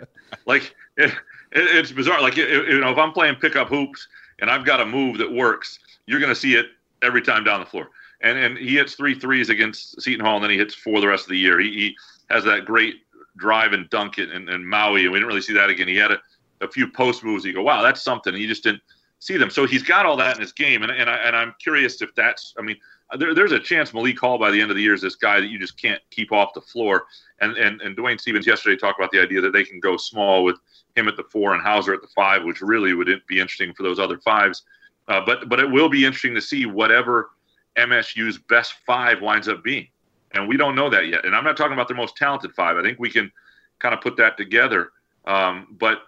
[0.46, 1.14] Like it, it,
[1.52, 2.20] it's bizarre.
[2.20, 4.08] Like it, you know, if I'm playing pickup hoops
[4.40, 6.66] and I've got a move that works, you're going to see it
[7.02, 7.90] every time down the floor.
[8.22, 11.08] And and he hits three threes against Seton Hall, and then he hits four the
[11.08, 11.60] rest of the year.
[11.60, 11.96] He, he
[12.30, 13.02] has that great
[13.36, 15.88] drive and dunk it and, and Maui, and we didn't really see that again.
[15.88, 16.18] He had a,
[16.60, 17.44] a few post moves.
[17.44, 18.32] You go, wow, that's something.
[18.32, 18.82] And you just didn't
[19.24, 19.48] see them.
[19.48, 22.14] So he's got all that in his game, and and, I, and I'm curious if
[22.14, 22.54] that's.
[22.58, 22.76] I mean,
[23.18, 25.40] there, there's a chance Malik Hall by the end of the year is this guy
[25.40, 27.06] that you just can't keep off the floor.
[27.40, 30.44] And and and Dwayne Stephens yesterday talked about the idea that they can go small
[30.44, 30.56] with
[30.94, 33.82] him at the four and Hauser at the five, which really would be interesting for
[33.82, 34.62] those other fives.
[35.08, 37.30] Uh, but but it will be interesting to see whatever
[37.76, 39.88] MSU's best five winds up being,
[40.32, 41.24] and we don't know that yet.
[41.24, 42.76] And I'm not talking about their most talented five.
[42.76, 43.32] I think we can
[43.78, 44.90] kind of put that together.
[45.26, 46.02] Um, but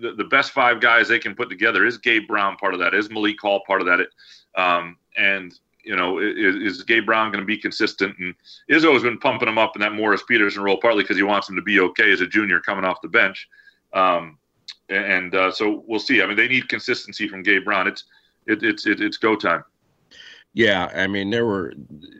[0.00, 2.94] the, the best five guys they can put together is Gabe Brown part of that,
[2.94, 5.54] is Malik Hall part of that, um, and
[5.84, 8.16] you know is, is Gabe Brown going to be consistent?
[8.18, 8.34] And
[8.70, 11.48] Izzo has been pumping him up in that Morris Peterson role, partly because he wants
[11.48, 13.48] him to be okay as a junior coming off the bench.
[13.92, 14.38] Um,
[14.88, 16.22] and uh, so we'll see.
[16.22, 17.86] I mean, they need consistency from Gabe Brown.
[17.86, 18.04] It's
[18.46, 19.64] it, it's it, it's go time.
[20.54, 21.74] Yeah, I mean, there were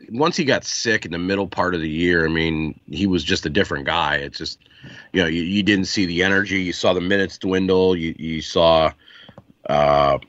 [0.09, 2.25] once he got sick in the middle part of the year.
[2.25, 4.17] I mean, he was just a different guy.
[4.17, 4.59] It's just,
[5.13, 6.61] you know, you, you didn't see the energy.
[6.61, 7.95] You saw the minutes dwindle.
[7.95, 8.91] You you saw
[9.69, 10.19] uh,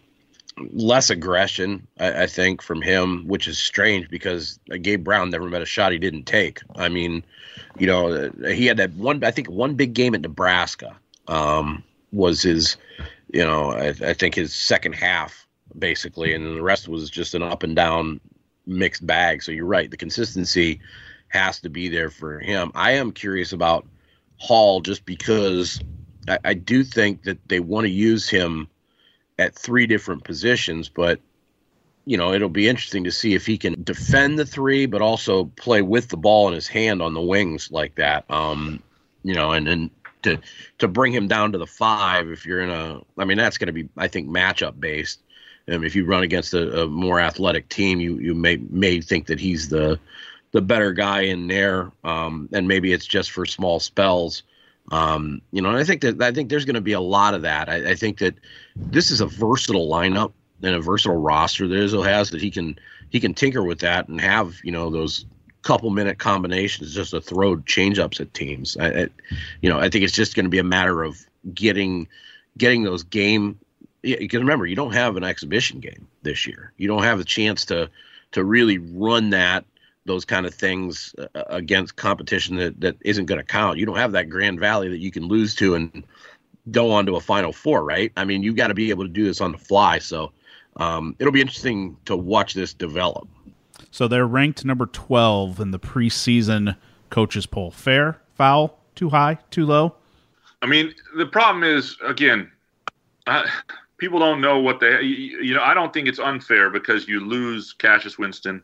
[0.72, 5.60] less aggression, I, I, think, from him, which is strange because Gabe Brown never met
[5.60, 6.60] a shot he didn't take.
[6.76, 7.24] I mean,
[7.76, 9.24] you know, he had that one.
[9.24, 12.76] I think one big game at Nebraska um, was his.
[13.32, 15.45] You know, I, I think his second half
[15.78, 18.20] basically, and the rest was just an up and down
[18.66, 19.42] mixed bag.
[19.42, 20.80] So you're right, the consistency
[21.28, 22.70] has to be there for him.
[22.74, 23.86] I am curious about
[24.38, 25.80] Hall just because
[26.28, 28.68] I, I do think that they want to use him
[29.38, 31.20] at three different positions, but
[32.06, 35.46] you know, it'll be interesting to see if he can defend the three, but also
[35.56, 38.24] play with the ball in his hand on the wings like that.
[38.30, 38.80] Um,
[39.24, 39.90] you know, and and
[40.22, 40.38] to
[40.78, 43.66] to bring him down to the five if you're in a, I mean, that's going
[43.66, 45.20] to be, I think, matchup based.
[45.68, 49.26] Um, if you run against a, a, more athletic team, you you may may think
[49.26, 49.98] that he's the
[50.52, 54.42] the better guy in there, um, and maybe it's just for small spells.
[54.92, 57.34] Um, you know, and I think that I think there's going to be a lot
[57.34, 57.68] of that.
[57.68, 58.34] I, I think that
[58.76, 62.78] this is a versatile lineup and a versatile roster that Izzo has that he can
[63.10, 65.26] he can tinker with that and have you know those
[65.66, 68.76] couple minute combinations just to throw change ups at teams.
[68.76, 69.08] I, I,
[69.62, 72.06] you know, I think it's just going to be a matter of getting
[72.56, 73.58] getting those game.
[74.06, 76.72] You can remember you don't have an exhibition game this year.
[76.76, 77.90] You don't have a chance to
[78.32, 79.64] to really run that
[80.04, 83.78] those kind of things uh, against competition that that isn't going to count.
[83.78, 86.04] You don't have that Grand Valley that you can lose to and
[86.70, 88.12] go on to a Final Four, right?
[88.16, 89.98] I mean, you've got to be able to do this on the fly.
[89.98, 90.32] So
[90.76, 93.28] um, it'll be interesting to watch this develop.
[93.90, 96.76] So they're ranked number 12 in the preseason
[97.10, 97.70] coaches poll.
[97.70, 99.94] Fair, foul, too high, too low?
[100.62, 102.50] I mean, the problem is, again,
[103.26, 103.46] uh,
[103.98, 107.72] people don't know what they, you, know, I don't think it's unfair because you lose
[107.72, 108.62] Cassius Winston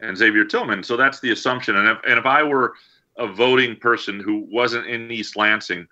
[0.00, 0.82] and Xavier Tillman.
[0.82, 1.76] So that's the assumption.
[1.76, 2.74] And if, and if I were
[3.18, 5.86] a voting person who wasn't in East Lansing,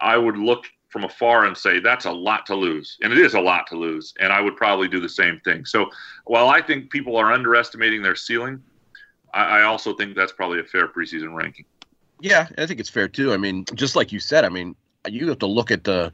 [0.00, 3.34] I would look from afar and say that's a lot to lose, and it is
[3.34, 4.14] a lot to lose.
[4.20, 5.64] And I would probably do the same thing.
[5.64, 5.90] So
[6.24, 8.62] while I think people are underestimating their ceiling,
[9.32, 11.64] I, I also think that's probably a fair preseason ranking.
[12.20, 13.32] Yeah, I think it's fair too.
[13.32, 14.76] I mean, just like you said, I mean,
[15.08, 16.12] you have to look at the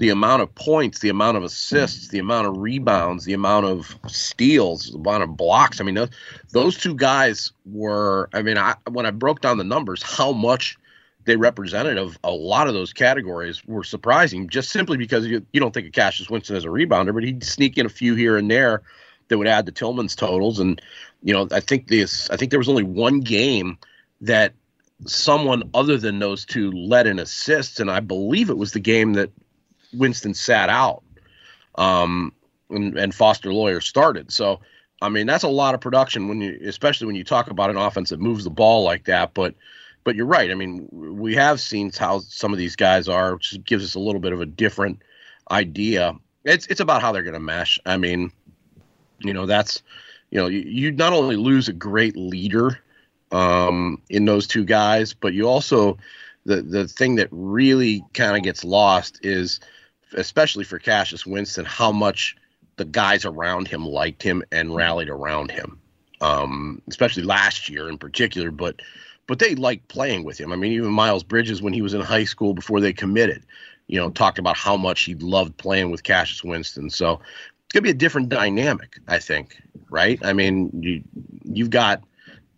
[0.00, 3.94] the amount of points, the amount of assists, the amount of rebounds, the amount of
[4.06, 5.78] steals, the amount of blocks.
[5.78, 6.08] I mean, those,
[6.52, 8.30] those two guys were.
[8.32, 10.78] I mean, I, when I broke down the numbers, how much
[11.26, 15.60] they represented of a lot of those categories were surprising just simply because you, you
[15.60, 18.38] don't think of Cassius Winston as a rebounder, but he'd sneak in a few here
[18.38, 18.80] and there
[19.28, 20.58] that would add to Tillman's totals.
[20.58, 20.80] And,
[21.22, 23.76] you know, I think this, I think there was only one game
[24.22, 24.54] that
[25.04, 27.80] someone other than those two led in assists.
[27.80, 29.30] And I believe it was the game that
[29.94, 31.02] Winston sat out.
[31.76, 32.32] Um,
[32.68, 34.32] and, and Foster Loyer started.
[34.32, 34.60] So,
[35.02, 37.76] I mean, that's a lot of production when you, especially when you talk about an
[37.76, 39.34] offense that moves the ball like that.
[39.34, 39.54] But,
[40.04, 40.50] but you're right.
[40.50, 44.00] I mean, we have seen how some of these guys are, which gives us a
[44.00, 45.02] little bit of a different
[45.50, 46.14] idea.
[46.44, 47.78] It's it's about how they're going to mesh.
[47.84, 48.32] I mean,
[49.18, 49.82] you know, that's
[50.30, 52.78] you know, you, you not only lose a great leader
[53.32, 55.98] um, in those two guys, but you also
[56.46, 59.60] the the thing that really kind of gets lost is,
[60.14, 62.36] especially for Cassius Winston, how much
[62.76, 65.78] the guys around him liked him and rallied around him.
[66.22, 68.80] Um, especially last year in particular, but
[69.26, 70.52] but they liked playing with him.
[70.52, 73.44] I mean, even Miles Bridges, when he was in high school before they committed,
[73.86, 76.90] you know, talked about how much he loved playing with Cassius Winston.
[76.90, 77.20] So
[77.64, 79.56] it's gonna be a different dynamic, I think,
[79.88, 80.18] right?
[80.24, 81.02] I mean, you
[81.44, 82.02] you've got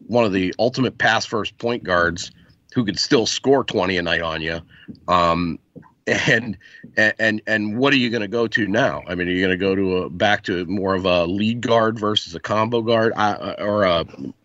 [0.07, 2.33] one of the ultimate pass first point guards
[2.75, 4.61] who could still score 20 a night on you.
[5.09, 5.59] Um,
[6.07, 6.57] and
[6.97, 9.03] and and what are you going to go to now?
[9.07, 11.61] I mean, are you going to go to a back to more of a lead
[11.61, 14.05] guard versus a combo guard, uh, or a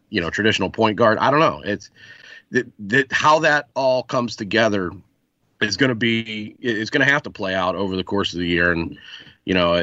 [0.10, 1.18] you know traditional point guard?
[1.18, 1.62] I don't know.
[1.66, 1.90] It's
[2.52, 4.92] that, that how that all comes together
[5.62, 8.40] is going to be it's going to have to play out over the course of
[8.40, 8.98] the year and
[9.46, 9.74] you know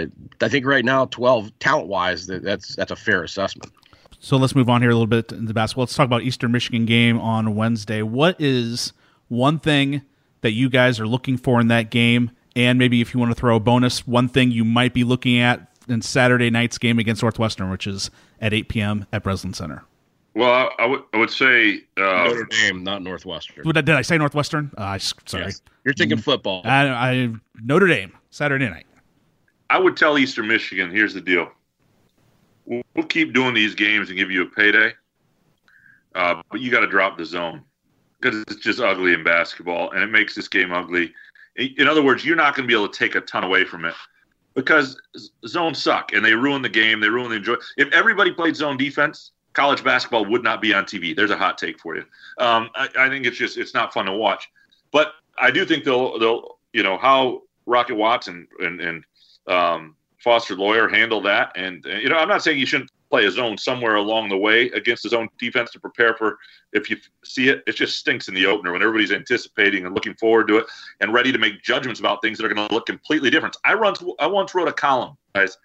[0.41, 3.73] i think right now 12 talent wise that, that's that's a fair assessment
[4.21, 6.87] so let's move on here a little bit into basketball let's talk about eastern michigan
[6.87, 8.93] game on wednesday what is
[9.29, 10.03] one thing
[10.45, 13.35] that you guys are looking for in that game and maybe if you want to
[13.35, 17.23] throw a bonus one thing you might be looking at in saturday night's game against
[17.23, 18.11] northwestern which is
[18.43, 19.83] at 8 p.m at breslin center
[20.35, 23.71] well, I, I would I would say uh, Notre Dame, not Northwestern.
[23.71, 24.73] Did I say Northwestern?
[24.77, 25.63] Uh, sorry, yes.
[25.85, 26.63] you're thinking football.
[26.65, 28.87] I, I Notre Dame Saturday night.
[29.71, 30.91] I would tell Eastern Michigan.
[30.91, 31.53] Here's the deal:
[32.65, 34.93] we'll, we'll keep doing these games and give you a payday,
[36.17, 37.63] uh, but you got to drop the zone
[38.25, 41.13] because it's just ugly in basketball, and it makes this game ugly.
[41.57, 43.85] In other words, you're not going to be able to take a ton away from
[43.85, 43.95] it
[44.55, 45.01] because
[45.47, 47.01] zones suck and they ruin the game.
[47.01, 47.57] They ruin the enjoy.
[47.77, 51.15] If everybody played zone defense, college basketball would not be on TV.
[51.15, 52.05] There's a hot take for you.
[52.39, 54.51] Um, I, I, think it's just it's not fun to watch,
[54.91, 59.05] but I do think they'll they'll you know how Rocket Watson and and
[59.47, 63.31] um, Foster Loyer handle that, and you know I'm not saying you shouldn't play a
[63.31, 66.37] zone somewhere along the way against his own defense to prepare for
[66.73, 67.63] if you see it.
[67.65, 70.67] It just stinks in the opener when everybody's anticipating and looking forward to it
[71.01, 73.57] and ready to make judgments about things that are going to look completely different.
[73.65, 75.57] I once I once wrote a column, guys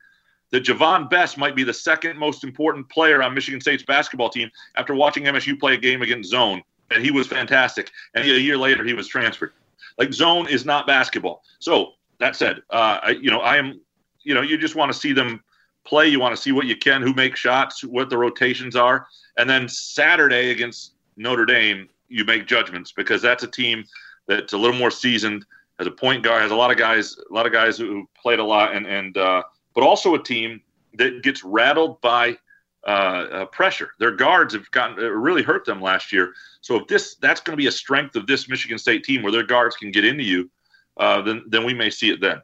[0.52, 4.52] that Javon Bess might be the second most important player on Michigan State's basketball team
[4.76, 6.62] after watching MSU play a game against zone.
[6.92, 7.90] And he was fantastic.
[8.14, 9.54] And a year later, he was transferred.
[9.98, 11.44] Like zone is not basketball.
[11.58, 13.82] So that said, uh, I, you know, I am,
[14.22, 15.44] you know, you just want to see them
[15.90, 16.08] play.
[16.08, 19.50] You want to see what you can, who makes shots, what the rotations are, and
[19.50, 23.84] then Saturday against Notre Dame, you make judgments because that's a team
[24.28, 25.46] that's a little more seasoned.
[25.80, 28.40] Has a point guard, has a lot of guys, a lot of guys who played
[28.40, 30.62] a lot, and and uh, but also a team
[30.96, 32.38] that gets rattled by
[32.86, 33.92] uh, uh, pressure.
[34.00, 36.34] Their guards have gotten really hurt them last year.
[36.62, 39.32] So if this that's going to be a strength of this Michigan State team where
[39.32, 40.50] their guards can get into you,
[40.98, 42.42] uh, then then we may see it then.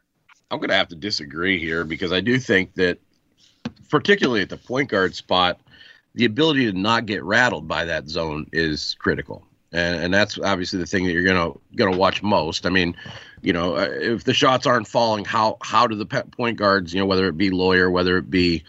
[0.51, 2.99] I'm going to have to disagree here because I do think that,
[3.89, 5.59] particularly at the point guard spot,
[6.15, 9.43] the ability to not get rattled by that zone is critical.
[9.71, 12.65] And, and that's obviously the thing that you're gonna gonna watch most.
[12.65, 12.95] I mean,
[13.41, 16.99] you know, uh, if the shots aren't falling, how how do the point guards, you
[16.99, 18.63] know, whether it be Loyer, whether it be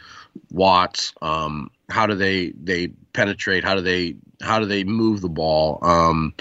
[0.50, 3.64] Watts, um, how do they they penetrate?
[3.64, 5.78] How do they how do they move the ball?
[5.82, 6.34] Um,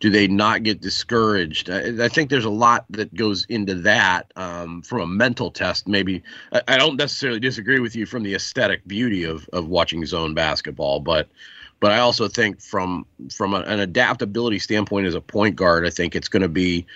[0.00, 1.70] do they not get discouraged?
[1.70, 5.88] I, I, think there's a lot that goes into that um, from a mental test.
[5.88, 6.22] Maybe
[6.52, 10.34] I, I, don't necessarily disagree with you from the aesthetic beauty of of watching zone
[10.34, 11.28] basketball, but
[11.80, 15.90] but I also think from from a, an adaptability standpoint as a point guard, I
[15.90, 16.86] think it's going to be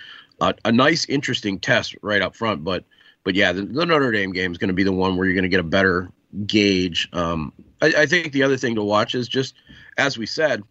[0.41, 2.65] a, a, nice, interesting test right up front.
[2.65, 2.85] But
[3.25, 5.35] but yeah, the, the Notre Dame game is going to be the one where you're
[5.35, 6.11] going to get a better
[6.47, 7.09] gauge.
[7.13, 9.55] Um, I, I think the other thing to watch is just
[9.99, 10.63] as we said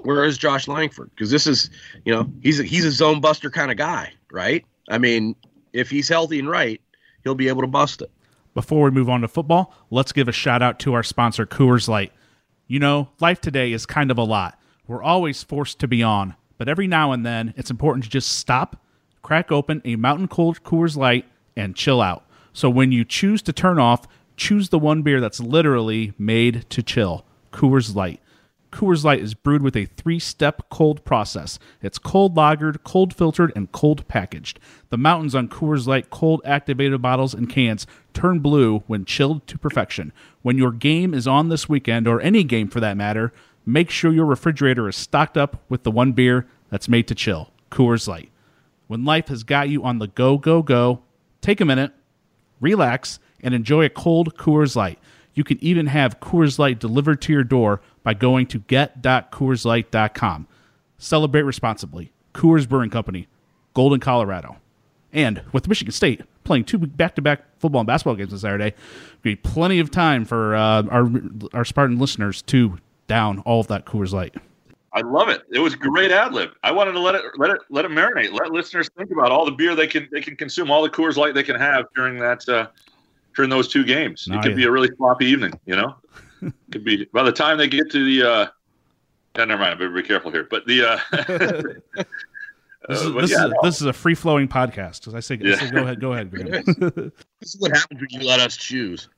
[0.00, 1.10] where is Josh Langford?
[1.10, 1.70] Because this is,
[2.04, 4.64] you know, he's a, he's a zone buster kind of guy, right?
[4.88, 5.36] I mean,
[5.72, 6.80] if he's healthy and right,
[7.24, 8.10] he'll be able to bust it.
[8.54, 11.86] Before we move on to football, let's give a shout out to our sponsor, Coors
[11.88, 12.12] Light.
[12.66, 14.58] You know, life today is kind of a lot.
[14.86, 18.38] We're always forced to be on, but every now and then it's important to just
[18.38, 18.82] stop,
[19.22, 21.26] crack open a mountain cold Coors Light,
[21.56, 22.24] and chill out.
[22.52, 26.82] So when you choose to turn off, choose the one beer that's literally made to
[26.82, 28.20] chill Coors Light.
[28.70, 31.58] Coors Light is brewed with a three step cold process.
[31.82, 34.60] It's cold lagered, cold filtered, and cold packaged.
[34.90, 39.58] The mountains on Coors Light cold activated bottles and cans turn blue when chilled to
[39.58, 40.12] perfection.
[40.42, 43.32] When your game is on this weekend, or any game for that matter,
[43.66, 47.50] make sure your refrigerator is stocked up with the one beer that's made to chill
[47.70, 48.30] Coors Light.
[48.86, 51.02] When life has got you on the go, go, go,
[51.40, 51.92] take a minute,
[52.60, 54.98] relax, and enjoy a cold Coors Light.
[55.34, 60.46] You can even have Coors Light delivered to your door by going to get.coorslight.com.
[60.98, 62.12] Celebrate responsibly.
[62.34, 63.28] Coors Brewing Company,
[63.74, 64.56] Golden, Colorado.
[65.12, 68.74] And with Michigan State playing two back-to-back football and basketball games on Saturday,
[69.22, 71.10] be plenty of time for uh, our
[71.52, 72.78] our Spartan listeners to
[73.08, 74.34] down all of that Coors Light.
[74.92, 75.42] I love it.
[75.50, 76.50] It was great ad lib.
[76.64, 78.32] I wanted to let it let it let it marinate.
[78.32, 81.16] Let listeners think about all the beer they can they can consume, all the Coors
[81.16, 82.68] Light they can have during that uh,
[83.34, 84.28] during those two games.
[84.30, 85.94] it could be a really sloppy evening, you know.
[86.72, 88.28] could be by the time they get to the.
[88.28, 88.46] Uh,
[89.36, 89.72] yeah, never mind.
[89.72, 90.46] I better be careful here.
[90.50, 91.80] But the.
[91.96, 92.02] Uh,
[92.88, 93.56] This, is, this, yeah, is, no.
[93.62, 95.06] this is a free flowing podcast.
[95.06, 95.56] As I say, yeah.
[95.56, 96.30] say, go ahead, go ahead.
[96.32, 99.08] this is what happens when you let us choose.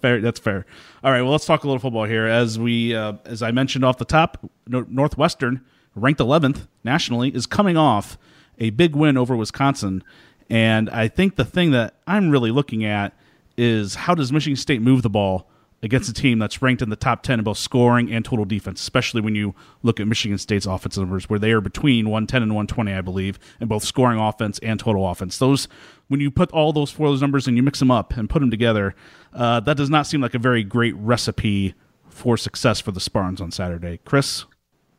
[0.00, 0.66] fair, that's fair.
[1.04, 2.26] All right, well, let's talk a little football here.
[2.26, 7.76] As we, uh, as I mentioned off the top, Northwestern, ranked 11th nationally, is coming
[7.76, 8.18] off
[8.58, 10.02] a big win over Wisconsin,
[10.50, 13.14] and I think the thing that I'm really looking at
[13.56, 15.48] is how does Michigan State move the ball
[15.82, 18.80] against a team that's ranked in the top 10 in both scoring and total defense,
[18.80, 22.52] especially when you look at Michigan State's offensive numbers, where they are between 110 and
[22.52, 25.38] 120, I believe, in both scoring offense and total offense.
[25.38, 25.68] Those,
[26.08, 28.40] when you put all those four those numbers and you mix them up and put
[28.40, 28.94] them together,
[29.32, 31.74] uh, that does not seem like a very great recipe
[32.08, 34.00] for success for the Spartans on Saturday.
[34.04, 34.44] Chris?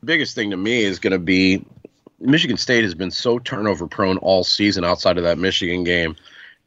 [0.03, 1.65] Biggest thing to me is going to be
[2.19, 6.15] Michigan State has been so turnover prone all season outside of that Michigan game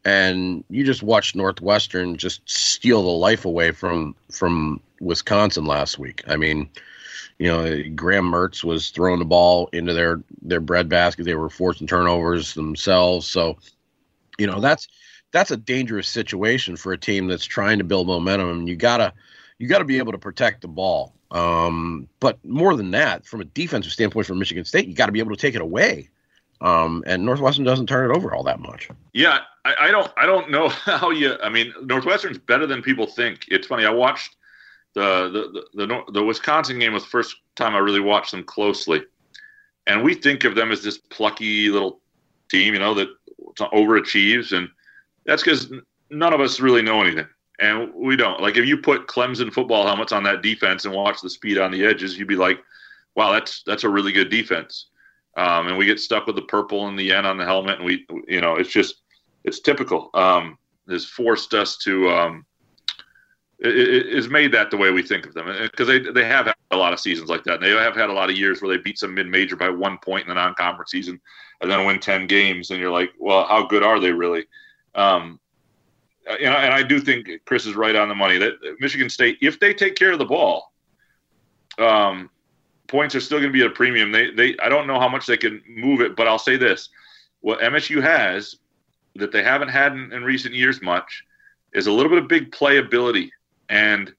[0.05, 6.23] and you just watched Northwestern just steal the life away from from Wisconsin last week.
[6.27, 6.69] I mean,
[7.39, 11.25] you know, Graham Mertz was throwing the ball into their their breadbasket.
[11.25, 13.27] They were forcing turnovers themselves.
[13.27, 13.57] So,
[14.37, 14.87] you know, that's
[15.31, 18.67] that's a dangerous situation for a team that's trying to build momentum.
[18.67, 19.13] You gotta
[19.63, 21.13] you gotta be able to protect the ball.
[21.31, 25.13] Um, but more than that, from a defensive standpoint for Michigan State, you got to
[25.13, 26.09] be able to take it away.
[26.59, 28.89] Um, and Northwestern doesn't turn it over all that much.
[29.13, 30.11] Yeah, I, I, don't.
[30.17, 31.37] I don't know how you.
[31.41, 33.45] I mean, Northwestern's better than people think.
[33.47, 33.85] It's funny.
[33.85, 34.35] I watched
[34.95, 38.43] the the the, the, the Wisconsin game was the first time I really watched them
[38.43, 39.01] closely,
[39.87, 42.01] and we think of them as this plucky little
[42.49, 43.07] team, you know, that
[43.59, 44.69] overachieves, and
[45.25, 45.71] that's because
[46.11, 47.27] none of us really know anything,
[47.63, 48.41] and we don't.
[48.41, 51.71] Like if you put Clemson football helmets on that defense and watch the speed on
[51.71, 52.59] the edges, you'd be like,
[53.15, 54.87] "Wow, that's that's a really good defense."
[55.35, 57.85] um, and we get stuck with the purple and the N on the helmet, and
[57.85, 59.01] we, you know, it's just
[59.43, 60.09] it's typical.
[60.13, 60.57] Um,
[60.89, 62.45] has forced us to um,
[63.59, 66.77] is made that the way we think of them because they they have had a
[66.77, 67.55] lot of seasons like that.
[67.55, 69.69] And they have had a lot of years where they beat some mid major by
[69.69, 71.19] one point in the non conference season
[71.61, 74.45] and then win ten games, and you're like, well, how good are they really?
[74.93, 75.39] Um,
[76.27, 79.37] and, I, and I do think Chris is right on the money that Michigan State,
[79.41, 80.73] if they take care of the ball,
[81.77, 82.29] um,
[82.87, 84.11] points are still going to be at a premium.
[84.11, 86.89] They they I don't know how much they can move it, but I'll say this:
[87.41, 88.57] what MSU has
[89.15, 91.23] that they haven't had in, in recent years much
[91.73, 93.29] is a little bit of big playability
[93.69, 94.13] and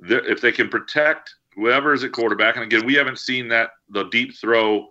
[0.00, 4.04] if they can protect whoever is at quarterback, and again, we haven't seen that the
[4.04, 4.88] deep throw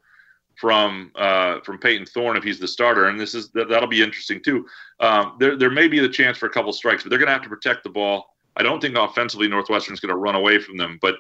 [0.56, 4.04] from uh, from Payton Thorne if he's the starter, and this is that, will be
[4.04, 4.66] interesting too.
[5.00, 7.34] Um, there there may be the chance for a couple strikes, but they're going to
[7.34, 8.36] have to protect the ball.
[8.56, 11.16] I don't think offensively Northwestern's going to run away from them, but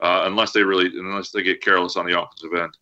[0.00, 2.76] uh, unless they really unless they get careless on the offensive end.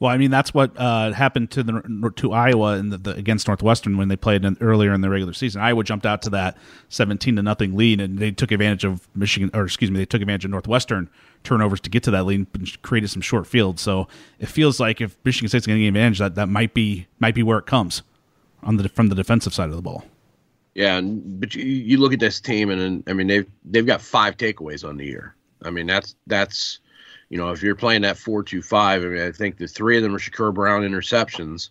[0.00, 3.46] Well, I mean that's what uh, happened to the to Iowa in the, the, against
[3.46, 5.60] Northwestern when they played in, earlier in the regular season.
[5.60, 6.56] Iowa jumped out to that
[6.88, 10.22] seventeen to nothing lead, and they took advantage of Michigan, or excuse me, they took
[10.22, 11.10] advantage of Northwestern
[11.44, 13.82] turnovers to get to that lead and created some short fields.
[13.82, 17.06] So it feels like if Michigan State's going to get advantage, that that might be
[17.18, 18.02] might be where it comes
[18.62, 20.06] on the from the defensive side of the ball.
[20.74, 24.00] Yeah, but you, you look at this team, and, and I mean they've they've got
[24.00, 25.34] five takeaways on the year.
[25.62, 26.78] I mean that's that's
[27.30, 30.14] you know, if you're playing that four-two-five, I mean, I think the three of them
[30.14, 31.70] are Shakur Brown interceptions.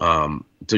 [0.00, 0.76] Um, so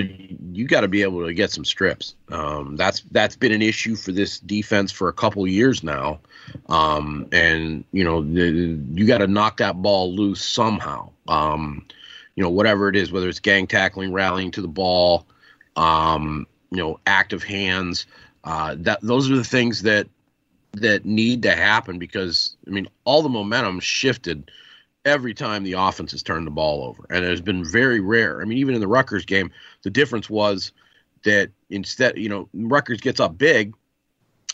[0.53, 2.15] you got to be able to get some strips.
[2.31, 6.21] Um, that's that's been an issue for this defense for a couple years now,
[6.69, 11.11] um, and you know the, you got to knock that ball loose somehow.
[11.29, 11.85] Um,
[12.35, 15.27] you know whatever it is, whether it's gang tackling, rallying to the ball,
[15.77, 18.07] um, you know active hands.
[18.43, 20.09] Uh, that those are the things that
[20.73, 24.51] that need to happen because I mean all the momentum shifted
[25.05, 28.41] every time the offense has turned the ball over, and it has been very rare.
[28.41, 29.51] I mean, even in the Rutgers game,
[29.83, 30.73] the difference was
[31.25, 33.75] that instead, you know, Rutgers gets up big,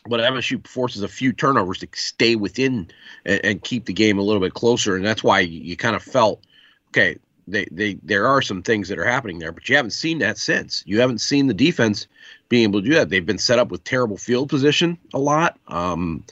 [0.09, 2.89] but MSU forces a few turnovers to stay within
[3.25, 5.97] and, and keep the game a little bit closer, and that's why you, you kind
[5.97, 6.45] of felt
[6.89, 7.17] okay
[7.47, 10.39] they, they there are some things that are happening there, but you haven't seen that
[10.39, 10.83] since.
[10.87, 12.07] You haven't seen the defense
[12.49, 13.09] being able to do that.
[13.09, 16.25] They've been set up with terrible field position a lot, um,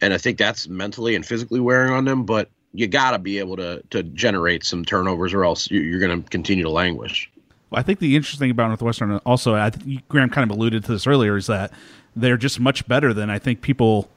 [0.00, 2.24] and I think that's mentally and physically wearing on them.
[2.24, 6.22] But you got to be able to to generate some turnovers, or else you're going
[6.22, 7.30] to continue to languish.
[7.70, 10.84] Well, I think the interesting thing about Northwestern, also, I think Graham kind of alluded
[10.84, 11.70] to this earlier, is that
[12.16, 14.08] they're just much better than I think people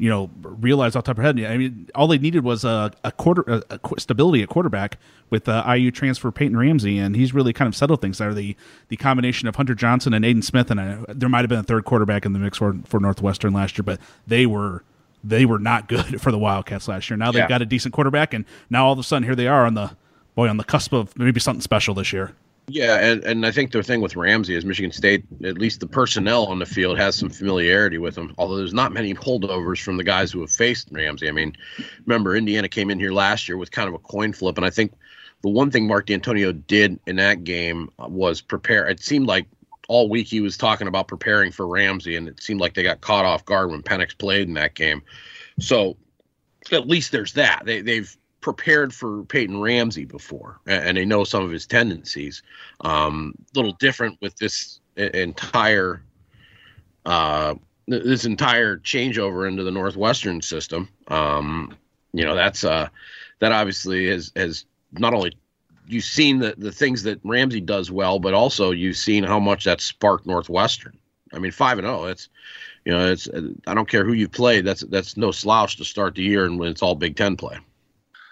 [0.00, 1.52] you know realize off the top of their head.
[1.52, 4.98] I mean, all they needed was a, a quarter a, a stability at quarterback
[5.28, 8.32] with uh, IU transfer Peyton Ramsey, and he's really kind of settled things there.
[8.32, 8.56] The
[8.88, 11.64] the combination of Hunter Johnson and Aidan Smith, and I, there might have been a
[11.64, 14.82] third quarterback in the mix for for Northwestern last year, but they were
[15.22, 17.18] they were not good for the Wildcats last year.
[17.18, 17.48] Now they've yeah.
[17.48, 19.94] got a decent quarterback, and now all of a sudden here they are on the
[20.34, 22.32] boy on the cusp of maybe something special this year.
[22.68, 25.88] Yeah, and, and I think the thing with Ramsey is Michigan State, at least the
[25.88, 28.32] personnel on the field, has some familiarity with him.
[28.38, 31.28] Although there's not many holdovers from the guys who have faced Ramsey.
[31.28, 31.56] I mean,
[32.06, 34.70] remember Indiana came in here last year with kind of a coin flip, and I
[34.70, 34.92] think
[35.42, 38.86] the one thing Mark Dantonio did in that game was prepare.
[38.88, 39.46] It seemed like
[39.88, 43.00] all week he was talking about preparing for Ramsey, and it seemed like they got
[43.00, 45.02] caught off guard when Penix played in that game.
[45.58, 45.96] So
[46.70, 47.62] at least there's that.
[47.64, 52.42] They, they've prepared for Peyton Ramsey before, and they know some of his tendencies.
[52.82, 56.02] A um, little different with this entire
[57.06, 57.54] uh,
[57.86, 60.88] this entire changeover into the Northwestern system.
[61.08, 61.76] Um,
[62.12, 62.88] you know, that's uh,
[63.40, 65.36] that obviously has has not only
[65.86, 69.64] you've seen the the things that Ramsey does well, but also you've seen how much
[69.64, 70.98] that sparked Northwestern.
[71.32, 72.02] I mean, five and zero.
[72.02, 72.28] Oh, it's
[72.84, 73.28] you know, it's
[73.66, 74.64] I don't care who you've played.
[74.64, 77.58] That's that's no slouch to start the year, and when it's all Big Ten play.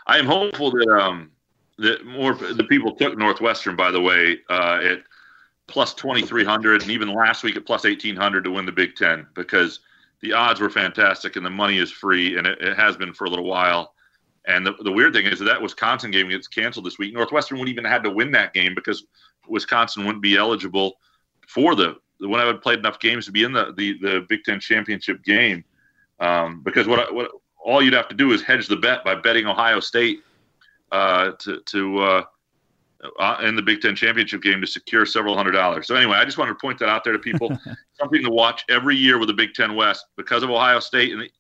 [0.08, 1.30] I am hopeful that um,
[1.78, 5.02] that more the people took Northwestern, by the way, uh, at
[5.66, 8.72] plus twenty three hundred, and even last week at plus eighteen hundred to win the
[8.72, 9.80] Big Ten because
[10.20, 13.26] the odds were fantastic and the money is free, and it, it has been for
[13.26, 13.94] a little while.
[14.46, 17.12] And the, the weird thing is that, that Wisconsin game gets canceled this week.
[17.12, 19.04] Northwestern wouldn't even have to win that game because
[19.46, 20.98] Wisconsin wouldn't be eligible
[21.46, 24.42] for the when I had played enough games to be in the the, the Big
[24.44, 25.64] Ten championship game.
[26.18, 29.14] Um, because what I, what all you'd have to do is hedge the bet by
[29.14, 30.22] betting Ohio State
[30.92, 32.22] uh, to to uh,
[33.18, 35.86] uh, in the Big Ten championship game to secure several hundred dollars.
[35.86, 37.56] So anyway, I just wanted to point that out there to people.
[37.98, 41.22] Something to watch every year with the Big Ten West because of Ohio State and
[41.22, 41.30] the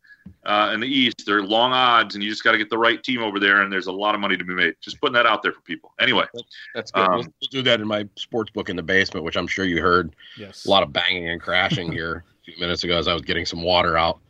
[0.44, 1.24] uh, in the East.
[1.26, 3.62] They're long odds, and you just got to get the right team over there.
[3.62, 4.74] And there's a lot of money to be made.
[4.80, 5.92] Just putting that out there for people.
[6.00, 6.26] Anyway,
[6.74, 7.00] that's, good.
[7.00, 9.64] Um, we'll, we'll, do that in my sports book in the basement, which I'm sure
[9.64, 10.14] you heard.
[10.36, 10.66] Yes.
[10.66, 13.46] A lot of banging and crashing here a few minutes ago as I was getting
[13.46, 14.20] some water out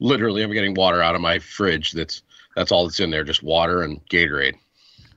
[0.00, 1.92] literally I'm getting water out of my fridge.
[1.92, 2.22] That's
[2.54, 4.54] that's all that's in there, just water and Gatorade.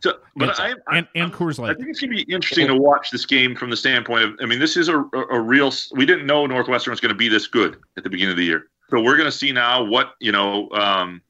[0.01, 2.75] So, but I, I, and, and Coors I think it's going to be interesting to
[2.75, 4.39] watch this game from the standpoint of.
[4.41, 5.73] I mean, this is a, a, a real.
[5.91, 8.45] We didn't know Northwestern was going to be this good at the beginning of the
[8.45, 10.69] year, so we're going to see now what you know.
[10.71, 11.21] Um,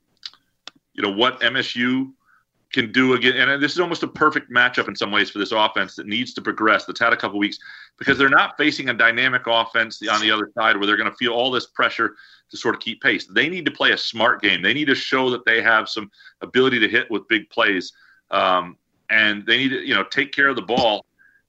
[0.94, 2.12] you know what MSU
[2.72, 5.52] can do again, and this is almost a perfect matchup in some ways for this
[5.52, 6.86] offense that needs to progress.
[6.86, 7.58] That's had a couple weeks
[7.98, 11.16] because they're not facing a dynamic offense on the other side where they're going to
[11.16, 12.16] feel all this pressure
[12.52, 13.26] to sort of keep pace.
[13.26, 14.62] They need to play a smart game.
[14.62, 16.12] They need to show that they have some
[16.42, 17.92] ability to hit with big plays,
[18.30, 18.78] um,
[19.10, 21.06] and they need to you know take care of the ball.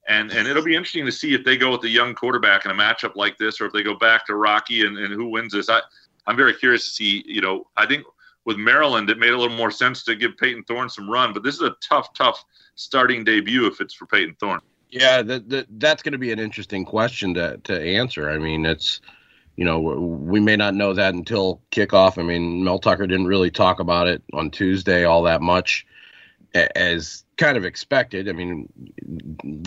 [0.09, 2.71] And and it'll be interesting to see if they go with the young quarterback in
[2.71, 5.53] a matchup like this, or if they go back to Rocky and, and who wins
[5.53, 5.69] this.
[5.69, 5.81] I
[6.27, 7.25] I'm very curious to see.
[7.27, 8.05] You know, I think
[8.51, 11.45] with Maryland, it made a little more sense to give Payton Thorne some run, but
[11.45, 12.45] this is a tough, tough
[12.75, 14.61] starting debut if it's for Payton Thorne.
[14.91, 18.29] Yeah, that, that that's going to be an interesting question to to answer.
[18.29, 19.01] I mean, it's
[19.55, 22.19] you know we may not know that until kickoff.
[22.19, 25.87] I mean, Mel Tucker didn't really talk about it on Tuesday all that much,
[26.53, 28.29] as kind of expected.
[28.29, 28.69] I mean,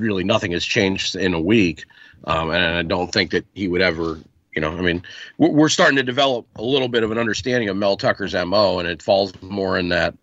[0.02, 1.86] really nothing has changed in a week,
[2.26, 4.20] um, and I don't think that he would ever.
[4.56, 5.02] You know, I mean,
[5.38, 8.88] we're starting to develop a little bit of an understanding of Mel Tucker's mo, and
[8.88, 10.16] it falls more in that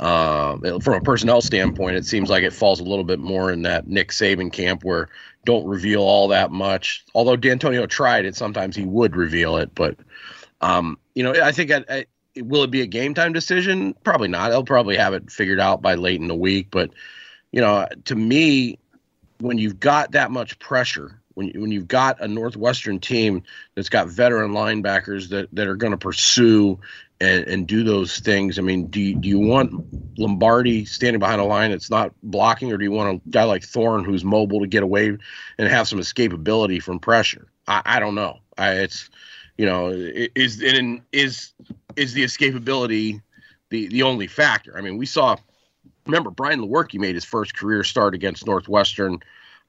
[0.00, 3.62] uh, from a personnel standpoint, it seems like it falls a little bit more in
[3.62, 5.08] that Nick Saban camp where
[5.44, 7.04] don't reveal all that much.
[7.14, 9.74] Although Dantonio tried it, sometimes he would reveal it.
[9.74, 9.96] But
[10.60, 12.06] um, you know, I think I, I,
[12.38, 13.94] will it be a game time decision?
[14.02, 14.48] Probably not.
[14.48, 16.68] They'll probably have it figured out by late in the week.
[16.70, 16.90] But
[17.52, 18.78] you know, to me,
[19.38, 23.42] when you've got that much pressure, when when you've got a Northwestern team
[23.74, 26.78] that's got veteran linebackers that that are going to pursue
[27.20, 28.58] and, and do those things.
[28.58, 32.72] I mean, do you, do you want Lombardi standing behind a line that's not blocking,
[32.72, 35.16] or do you want a guy like Thorne who's mobile to get away
[35.58, 37.46] and have some escapability from pressure?
[37.66, 38.40] I, I don't know.
[38.58, 39.10] I, it's
[39.56, 41.52] you know is and is
[41.96, 43.20] is the escapability
[43.70, 44.76] the the only factor?
[44.76, 45.36] I mean, we saw.
[46.06, 49.20] Remember, Brian Lewerke made his first career start against Northwestern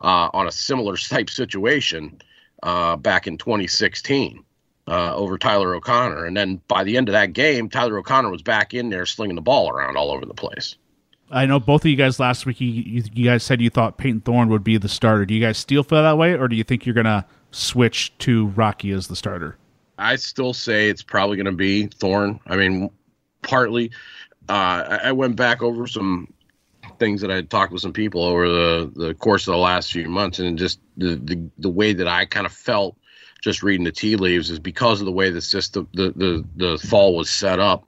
[0.01, 2.19] uh, on a similar type situation
[2.63, 4.43] uh, back in 2016
[4.87, 6.25] uh, over Tyler O'Connor.
[6.25, 9.35] And then by the end of that game, Tyler O'Connor was back in there slinging
[9.35, 10.75] the ball around all over the place.
[11.31, 12.61] I know both of you guys last week.
[12.61, 15.25] You, you, you guys said you thought Payton Thorne would be the starter.
[15.25, 18.15] Do you guys still feel that way, or do you think you're going to switch
[18.19, 19.57] to Rocky as the starter?
[19.97, 22.39] I still say it's probably going to be Thorne.
[22.45, 22.91] I mean,
[23.41, 23.91] partly,
[24.49, 26.31] uh, I went back over some
[26.99, 29.91] things that I had talked with some people over the, the course of the last
[29.91, 32.97] few months, and just the, the, the way that I kind of felt
[33.41, 36.77] just reading the tea leaves is because of the way the system the, the the
[36.79, 37.87] fall was set up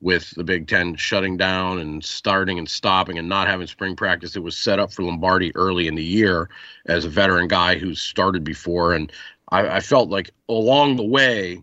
[0.00, 4.36] with the Big Ten shutting down and starting and stopping and not having spring practice.
[4.36, 6.48] It was set up for Lombardi early in the year
[6.86, 8.92] as a veteran guy who's started before.
[8.92, 9.10] And
[9.50, 11.62] I, I, felt like along the way,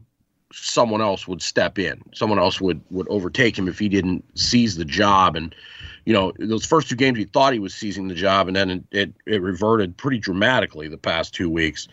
[0.52, 2.02] someone else would step in.
[2.14, 5.36] Someone else would would overtake him if he didn't seize the job.
[5.36, 5.56] And
[6.06, 8.86] you know, those first two games he thought he was seizing the job, and then
[8.92, 11.88] it it, reverted pretty dramatically the past two weeks.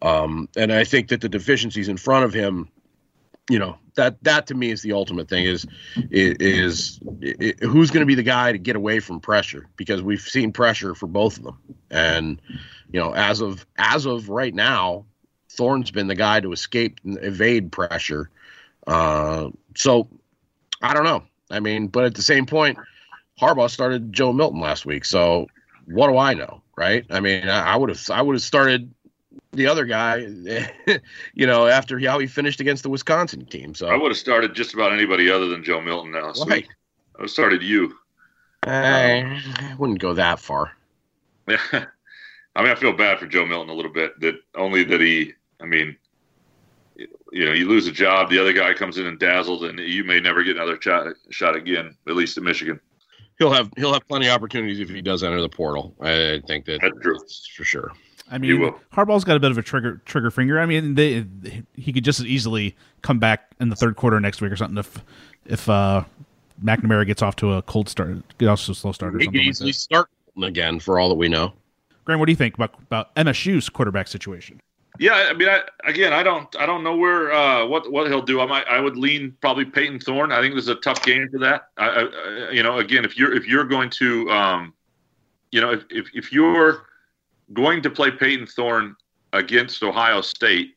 [0.00, 2.68] Um, and I think that the deficiencies in front of him,
[3.48, 5.66] you know, that that to me is the ultimate thing is
[6.10, 7.00] is, is,
[7.60, 10.94] who's going to be the guy to get away from pressure because we've seen pressure
[10.94, 11.58] for both of them,
[11.90, 12.42] and
[12.92, 15.04] you know, as of as of right now,
[15.50, 18.28] Thorne's been the guy to escape and evade pressure.
[18.88, 20.08] Uh, so
[20.82, 21.22] I don't know.
[21.50, 22.78] I mean, but at the same point,
[23.40, 25.46] Harbaugh started Joe Milton last week, so
[25.86, 27.04] what do I know, right?
[27.10, 28.92] I mean, I would have I would have started
[29.52, 30.16] the other guy,
[31.34, 33.74] you know, after how he finished against the Wisconsin team.
[33.74, 36.32] So I would have started just about anybody other than Joe Milton now.
[36.32, 36.64] So right.
[36.64, 37.94] I would have started you.
[38.66, 40.72] Eh, I wouldn't go that far.
[41.48, 41.58] Yeah.
[42.54, 45.32] I mean, I feel bad for Joe Milton a little bit that only that he,
[45.60, 45.96] I mean,
[46.96, 50.04] you know, you lose a job, the other guy comes in and dazzles, and you
[50.04, 52.78] may never get another shot shot again, at least in Michigan.
[53.42, 55.96] He'll have he'll have plenty of opportunities if he does enter the portal.
[56.00, 57.18] I think that that's true
[57.56, 57.90] for sure.
[58.30, 60.60] I mean, Harbaugh's got a bit of a trigger trigger finger.
[60.60, 61.26] I mean, they,
[61.74, 64.78] he could just as easily come back in the third quarter next week or something
[64.78, 65.04] if
[65.44, 66.04] if uh,
[66.62, 69.24] McNamara gets off to a cold start, get off to a slow start or he
[69.24, 69.40] something.
[69.40, 70.08] He could easily like start
[70.40, 71.52] again for all that we know.
[72.04, 74.60] Graham, what do you think about about MSU's quarterback situation?
[75.02, 78.22] Yeah, I mean, I, again, I don't, I don't know where uh, what what he'll
[78.22, 78.40] do.
[78.40, 80.30] I might, I would lean probably Payton Thorne.
[80.30, 81.70] I think this is a tough game for that.
[81.76, 84.72] I, I, you know, again, if you're if you're going to, um,
[85.50, 86.86] you know, if if, if you're
[87.52, 88.94] going to play Payton Thorne
[89.32, 90.76] against Ohio State,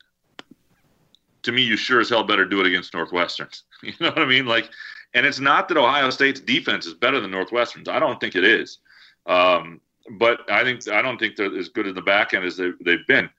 [1.44, 3.50] to me, you sure as hell better do it against Northwestern.
[3.84, 4.48] You know what I mean?
[4.48, 4.72] Like,
[5.14, 7.88] and it's not that Ohio State's defense is better than Northwestern's.
[7.88, 8.80] I don't think it is.
[9.28, 9.82] Um,
[10.18, 12.72] but I think I don't think they're as good in the back end as they,
[12.84, 13.30] they've been.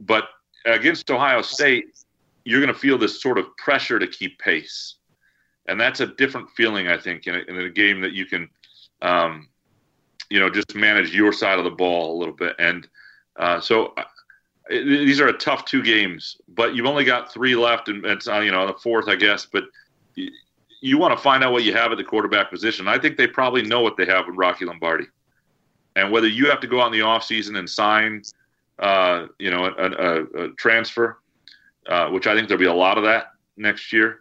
[0.00, 0.28] But
[0.64, 1.86] against Ohio State,
[2.44, 4.96] you're going to feel this sort of pressure to keep pace,
[5.68, 8.48] and that's a different feeling, I think, in a, in a game that you can,
[9.02, 9.48] um,
[10.30, 12.54] you know, just manage your side of the ball a little bit.
[12.58, 12.86] And
[13.36, 14.04] uh, so uh,
[14.68, 18.40] these are a tough two games, but you've only got three left, and it's uh,
[18.40, 19.46] you know the fourth, I guess.
[19.46, 19.64] But
[20.14, 20.30] you,
[20.80, 22.88] you want to find out what you have at the quarterback position.
[22.88, 25.06] I think they probably know what they have with Rocky Lombardi,
[25.94, 28.22] and whether you have to go out in the offseason and sign,
[28.78, 31.20] uh, you know, a, a, a transfer,
[31.88, 34.20] uh, which I think there'll be a lot of that next year.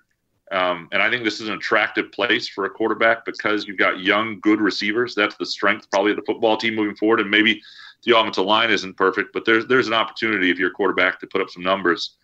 [0.51, 3.99] Um, and I think this is an attractive place for a quarterback because you've got
[3.99, 5.15] young, good receivers.
[5.15, 7.19] That's the strength probably of the football team moving forward.
[7.19, 7.61] And maybe
[8.03, 11.27] the offensive line isn't perfect, but there's there's an opportunity if you're a quarterback to
[11.27, 12.17] put up some numbers.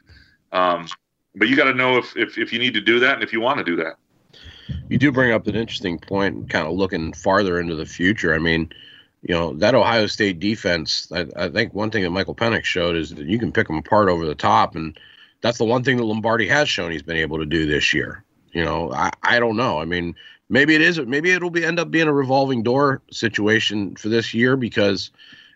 [0.51, 0.87] Um,
[1.35, 3.33] but you got to know if, if if you need to do that and if
[3.33, 3.95] you want to do that.
[4.89, 8.33] You do bring up an interesting point, kind of looking farther into the future.
[8.33, 8.71] I mean,
[9.21, 11.11] you know that Ohio State defense.
[11.11, 13.77] I, I think one thing that Michael Penix showed is that you can pick them
[13.77, 14.97] apart over the top and
[15.41, 18.23] that's the one thing that Lombardi has shown he's been able to do this year.
[18.53, 19.79] You know, I, I don't know.
[19.79, 20.15] I mean,
[20.49, 20.99] maybe it is.
[20.99, 25.11] Maybe it'll be end up being a revolving door situation for this year because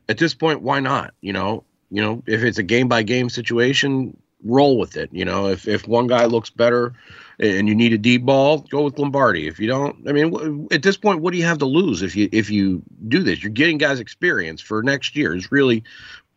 [0.09, 1.13] at this point, why not?
[1.22, 5.10] You know, you know, if it's a game by game situation, roll with it.
[5.12, 6.93] You know, if if one guy looks better
[7.39, 9.48] and you need a deep ball, go with Lombardi.
[9.48, 12.16] If you don't, I mean, at this point, what do you have to lose if
[12.16, 13.43] you if you do this?
[13.43, 15.36] You're getting guys experience for next year.
[15.36, 15.84] Is really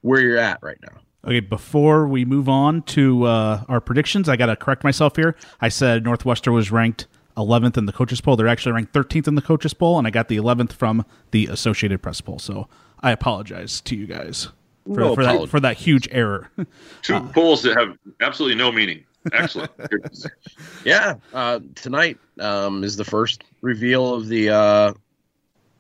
[0.01, 0.99] where you're at right now.
[1.25, 5.37] Okay, before we move on to uh, our predictions, I got to correct myself here.
[5.61, 7.07] I said Northwestern was ranked
[7.37, 8.37] 11th in the coaches poll.
[8.37, 11.47] They're actually ranked 13th in the coaches poll, and I got the 11th from the
[11.47, 12.39] Associated Press poll.
[12.39, 12.69] So
[13.01, 14.49] I apologize to you guys
[14.95, 16.51] for, no for that for that huge error.
[17.03, 19.05] Two uh, polls that have absolutely no meaning.
[19.33, 19.71] Excellent.
[20.85, 24.93] yeah, uh, tonight um, is the first reveal of the uh,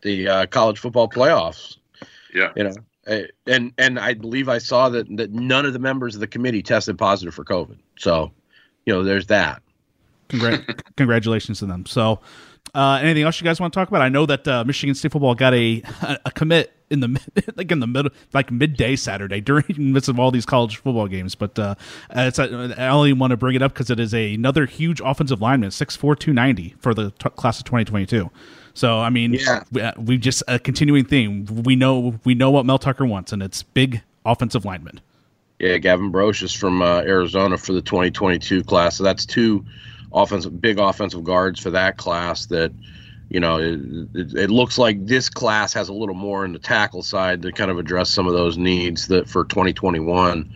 [0.03, 1.77] the uh, college football playoffs.
[2.35, 2.75] Yeah, you know,
[3.07, 6.27] uh, and and I believe I saw that that none of the members of the
[6.27, 7.79] committee tested positive for COVID.
[7.99, 8.31] So,
[8.85, 9.63] you know, there's that.
[10.29, 11.87] Congra- congratulations to them.
[11.87, 12.21] So,
[12.79, 14.03] uh, anything else you guys want to talk about?
[14.03, 15.83] I know that uh, Michigan State football got a
[16.25, 17.21] a commit in the
[17.57, 21.09] like in the middle like midday Saturday during the midst of all these college football
[21.09, 21.35] games.
[21.35, 21.75] But uh,
[22.11, 25.01] it's a, I only want to bring it up because it is a, another huge
[25.05, 28.31] offensive lineman, six four two ninety for the t- class of twenty twenty two.
[28.75, 29.65] So I mean, yeah.
[29.73, 31.47] we, uh, we just a continuing theme.
[31.65, 35.01] We know we know what Mel Tucker wants, and it's big offensive linemen.
[35.59, 38.99] Yeah, Gavin Broscious from uh, Arizona for the 2022 class.
[38.99, 39.65] So that's two
[40.13, 42.47] offensive, big offensive guards for that class.
[42.47, 42.73] That
[43.29, 43.81] you know, it,
[44.15, 47.53] it, it, looks like this class has a little more in the tackle side to
[47.53, 50.51] kind of address some of those needs that for 2021,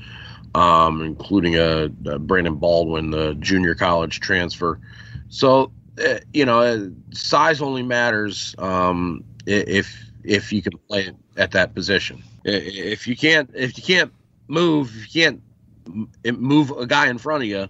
[0.55, 4.81] um, including a, a Brandon Baldwin, the junior college transfer.
[5.29, 9.95] So uh, you know, uh, size only matters um, if
[10.25, 12.23] if you can play at that position.
[12.45, 14.13] If you can't, if you can't
[14.49, 17.69] move, if you can't move a guy in front of you,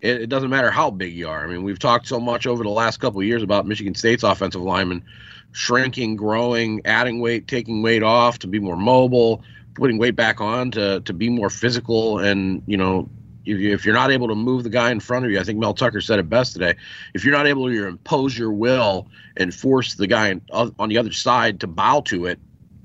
[0.00, 1.44] it, it, doesn't matter how big you are.
[1.44, 4.62] I mean, we've talked so much over the last couple years about Michigan State's offensive
[4.62, 5.04] linemen
[5.52, 9.42] shrinking, growing, adding weight, taking weight off to be more mobile,
[9.74, 13.08] putting weight back on to to be more physical, and you know
[13.44, 15.72] if you're not able to move the guy in front of you, I think Mel
[15.72, 16.74] Tucker said it best today.
[17.14, 20.98] If you're not able to impose your will and force the guy uh, on the
[20.98, 22.38] other side to bow to it,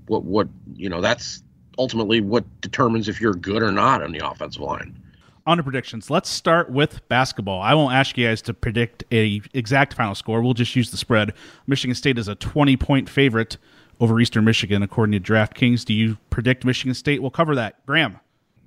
[0.08, 1.44] what what you know that's
[1.78, 5.03] ultimately what determines if you're good or not on the offensive line.
[5.46, 6.10] On to predictions.
[6.10, 7.62] Let's start with basketball.
[7.62, 10.42] I won't ask you guys to predict a exact final score.
[10.42, 11.34] We'll just use the spread.
[11.68, 13.58] Michigan State is a 20 point favorite
[14.00, 15.84] over Eastern Michigan, according to DraftKings.
[15.84, 17.86] Do you predict Michigan State will cover that?
[17.86, 18.20] Graham.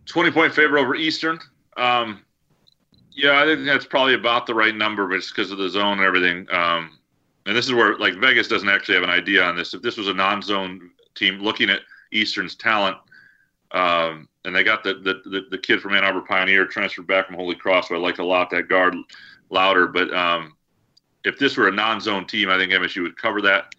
[0.04, 1.38] 20 point favorite over Eastern.
[1.78, 2.22] Um,
[3.12, 5.98] yeah, I think that's probably about the right number, but it's because of the zone
[5.98, 6.46] and everything.
[6.50, 6.98] Um,
[7.46, 9.72] and this is where like Vegas doesn't actually have an idea on this.
[9.72, 11.80] If this was a non-zone team looking at
[12.12, 12.98] Eastern's talent,
[13.72, 17.26] um, and they got the, the, the the kid from Ann Arbor Pioneer transferred back
[17.26, 18.94] from Holy Cross, so I like a lot that guard
[19.50, 19.86] louder.
[19.86, 20.56] But um,
[21.24, 23.74] if this were a non-zone team, I think MSU would cover that.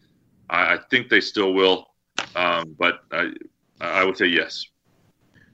[0.49, 1.87] I, I think they still will,
[2.35, 3.31] um, but I
[3.79, 4.67] I would say yes.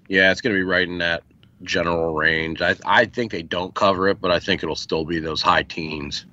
[0.08, 1.24] Yeah, it's going to be right in that
[1.62, 2.62] general range.
[2.62, 5.64] I I think they don't cover it, but I think it'll still be those high
[5.64, 6.26] teens.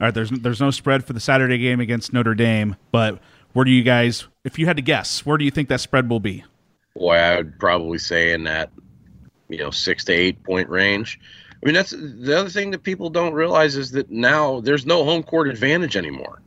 [0.00, 3.20] All right, there's there's no spread for the Saturday game against Notre Dame, but
[3.52, 6.08] where do you guys, if you had to guess, where do you think that spread
[6.08, 6.44] will be?
[7.00, 8.70] Boy, I would probably say in that
[9.48, 11.18] you know six to eight point range.
[11.50, 15.02] I mean, that's the other thing that people don't realize is that now there's no
[15.02, 16.42] home court advantage anymore.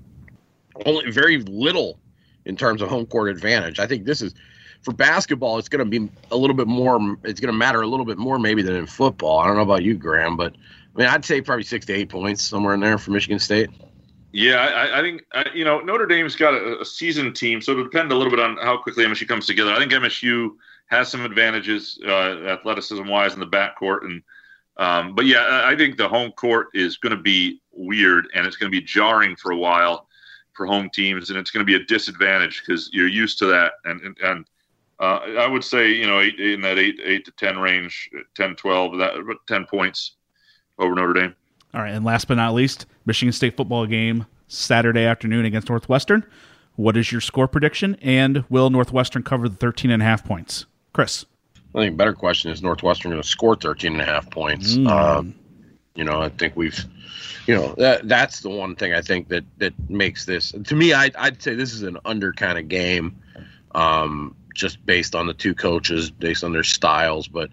[0.86, 2.00] Only very little
[2.46, 3.80] in terms of home court advantage.
[3.80, 4.36] I think this is
[4.84, 7.18] for basketball, it's going to be a little bit more.
[7.24, 9.40] It's going to matter a little bit more maybe than in football.
[9.40, 12.10] I don't know about you, Graham, but I mean, I'd say probably six to eight
[12.10, 13.72] points somewhere in there for Michigan State.
[14.34, 17.72] Yeah, I, I think uh, you know Notre Dame's got a, a seasoned team, so
[17.72, 19.72] it'll depend a little bit on how quickly MSU comes together.
[19.72, 20.56] I think MSU
[20.88, 24.24] has some advantages uh, athleticism wise in the backcourt, and
[24.78, 28.56] um, but yeah, I think the home court is going to be weird and it's
[28.56, 30.08] going to be jarring for a while
[30.54, 33.74] for home teams, and it's going to be a disadvantage because you're used to that.
[33.86, 34.46] And and, and
[35.00, 38.56] uh, I would say you know eight, in that eight eight to ten range, 10,
[38.56, 40.16] 12, that ten points
[40.80, 41.36] over Notre Dame.
[41.74, 46.26] All right, and last but not least, Michigan State football game Saturday afternoon against Northwestern.
[46.76, 47.98] What is your score prediction?
[48.02, 50.66] And will Northwestern cover the 13 and a half points?
[50.92, 51.26] Chris.
[51.76, 54.76] I think better question is Northwestern going to score 13 and a half points.
[54.76, 54.88] Mm.
[54.88, 55.36] Um,
[55.96, 56.80] you know, I think we've,
[57.48, 60.94] you know, that that's the one thing I think that that makes this to me.
[60.94, 63.20] I, I'd say this is an under kind of game,
[63.74, 67.28] um, just based on the two coaches, based on their styles.
[67.28, 67.50] But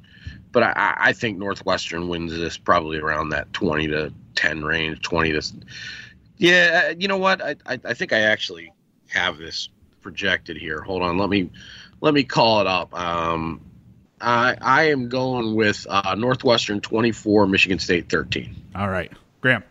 [0.53, 5.33] but I, I think Northwestern wins this probably around that 20 to 10 range, 20
[5.33, 5.53] to.
[6.39, 7.43] Yeah, you know what?
[7.43, 8.73] I, I, I think I actually
[9.09, 9.69] have this
[10.01, 10.81] projected here.
[10.81, 11.51] Hold on, let me
[12.01, 12.95] let me call it up.
[12.99, 13.61] Um,
[14.21, 18.55] I I am going with uh, Northwestern 24, Michigan State 13.
[18.75, 19.65] All right, Graham.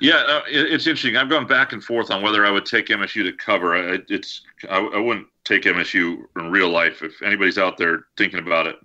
[0.00, 1.16] Yeah, uh, it, it's interesting.
[1.16, 3.74] I've gone back and forth on whether I would take MSU to cover.
[3.74, 7.02] I, it's I, I, wouldn't take MSU in real life.
[7.02, 8.76] If anybody's out there thinking about it,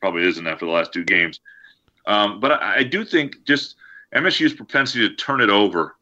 [0.00, 1.40] probably isn't after the last two games.
[2.06, 3.76] Um, but I, I do think just
[4.14, 5.96] MSU's propensity to turn it over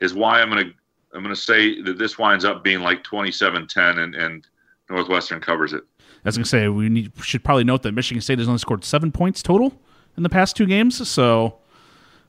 [0.00, 0.72] is why I'm going to
[1.14, 4.46] I'm going to say that this winds up being like 27-10 and, and
[4.90, 5.82] Northwestern covers it.
[5.98, 8.58] I was going to say we need, should probably note that Michigan State has only
[8.58, 9.80] scored seven points total
[10.18, 11.58] in the past two games, so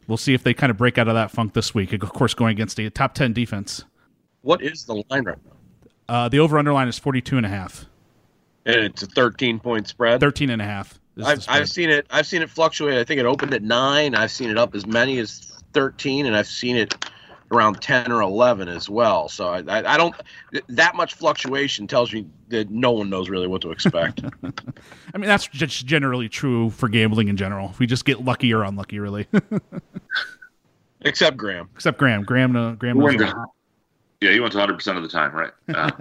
[0.08, 1.92] we'll see if they kind of break out of that funk this week.
[1.92, 3.84] Of course, going against a top 10 defense.
[4.42, 5.52] What is the line right now?
[6.08, 7.86] Uh, the over underline is 42 and a half.
[8.76, 10.20] And it's a 13 point spread.
[10.20, 11.00] 13 and a half.
[11.24, 12.06] I've, I've seen it.
[12.10, 12.98] I've seen it fluctuate.
[12.98, 14.16] I think it opened at nine.
[14.16, 16.96] I've seen it up as many as 13, and I've seen it
[17.52, 19.28] around 10 or 11 as well.
[19.28, 20.16] So I, I, I, don't,
[20.70, 24.22] that much fluctuation tells me that no one knows really what to expect.
[24.44, 27.74] I mean, that's just generally true for gambling in general.
[27.80, 29.28] We just get lucky or unlucky, really.
[31.02, 31.70] Except Graham.
[31.76, 32.24] Except Graham.
[32.24, 33.16] Graham, uh, Graham knows
[34.22, 35.52] Yeah, he wins 100% of the time, right?
[35.70, 35.92] Uh,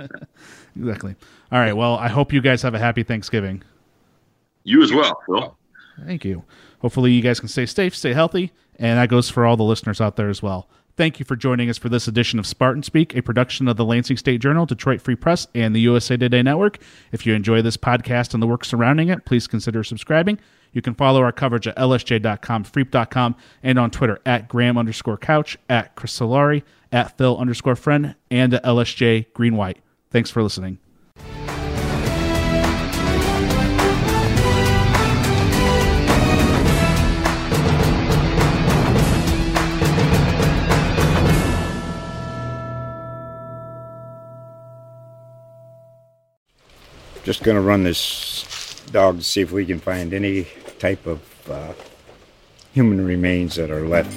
[0.78, 1.16] exactly.
[1.50, 1.76] All right.
[1.76, 3.62] Well, I hope you guys have a happy Thanksgiving.
[4.64, 5.56] You as well, Phil.
[6.04, 6.44] Thank you.
[6.80, 10.00] Hopefully, you guys can stay safe, stay healthy, and that goes for all the listeners
[10.00, 10.68] out there as well.
[10.96, 13.84] Thank you for joining us for this edition of Spartan Speak, a production of the
[13.84, 16.78] Lansing State Journal, Detroit Free Press, and the USA Today Network.
[17.12, 20.40] If you enjoy this podcast and the work surrounding it, please consider subscribing.
[20.72, 25.56] You can follow our coverage at lsj.com, freep.com, and on Twitter at Graham underscore couch,
[25.68, 29.78] at Chris Solari, at Phil underscore friend, and at LSJ Green White.
[30.10, 30.78] Thanks for listening.
[47.24, 50.46] Just going to run this dog to see if we can find any
[50.78, 51.74] type of uh,
[52.72, 54.16] human remains that are left.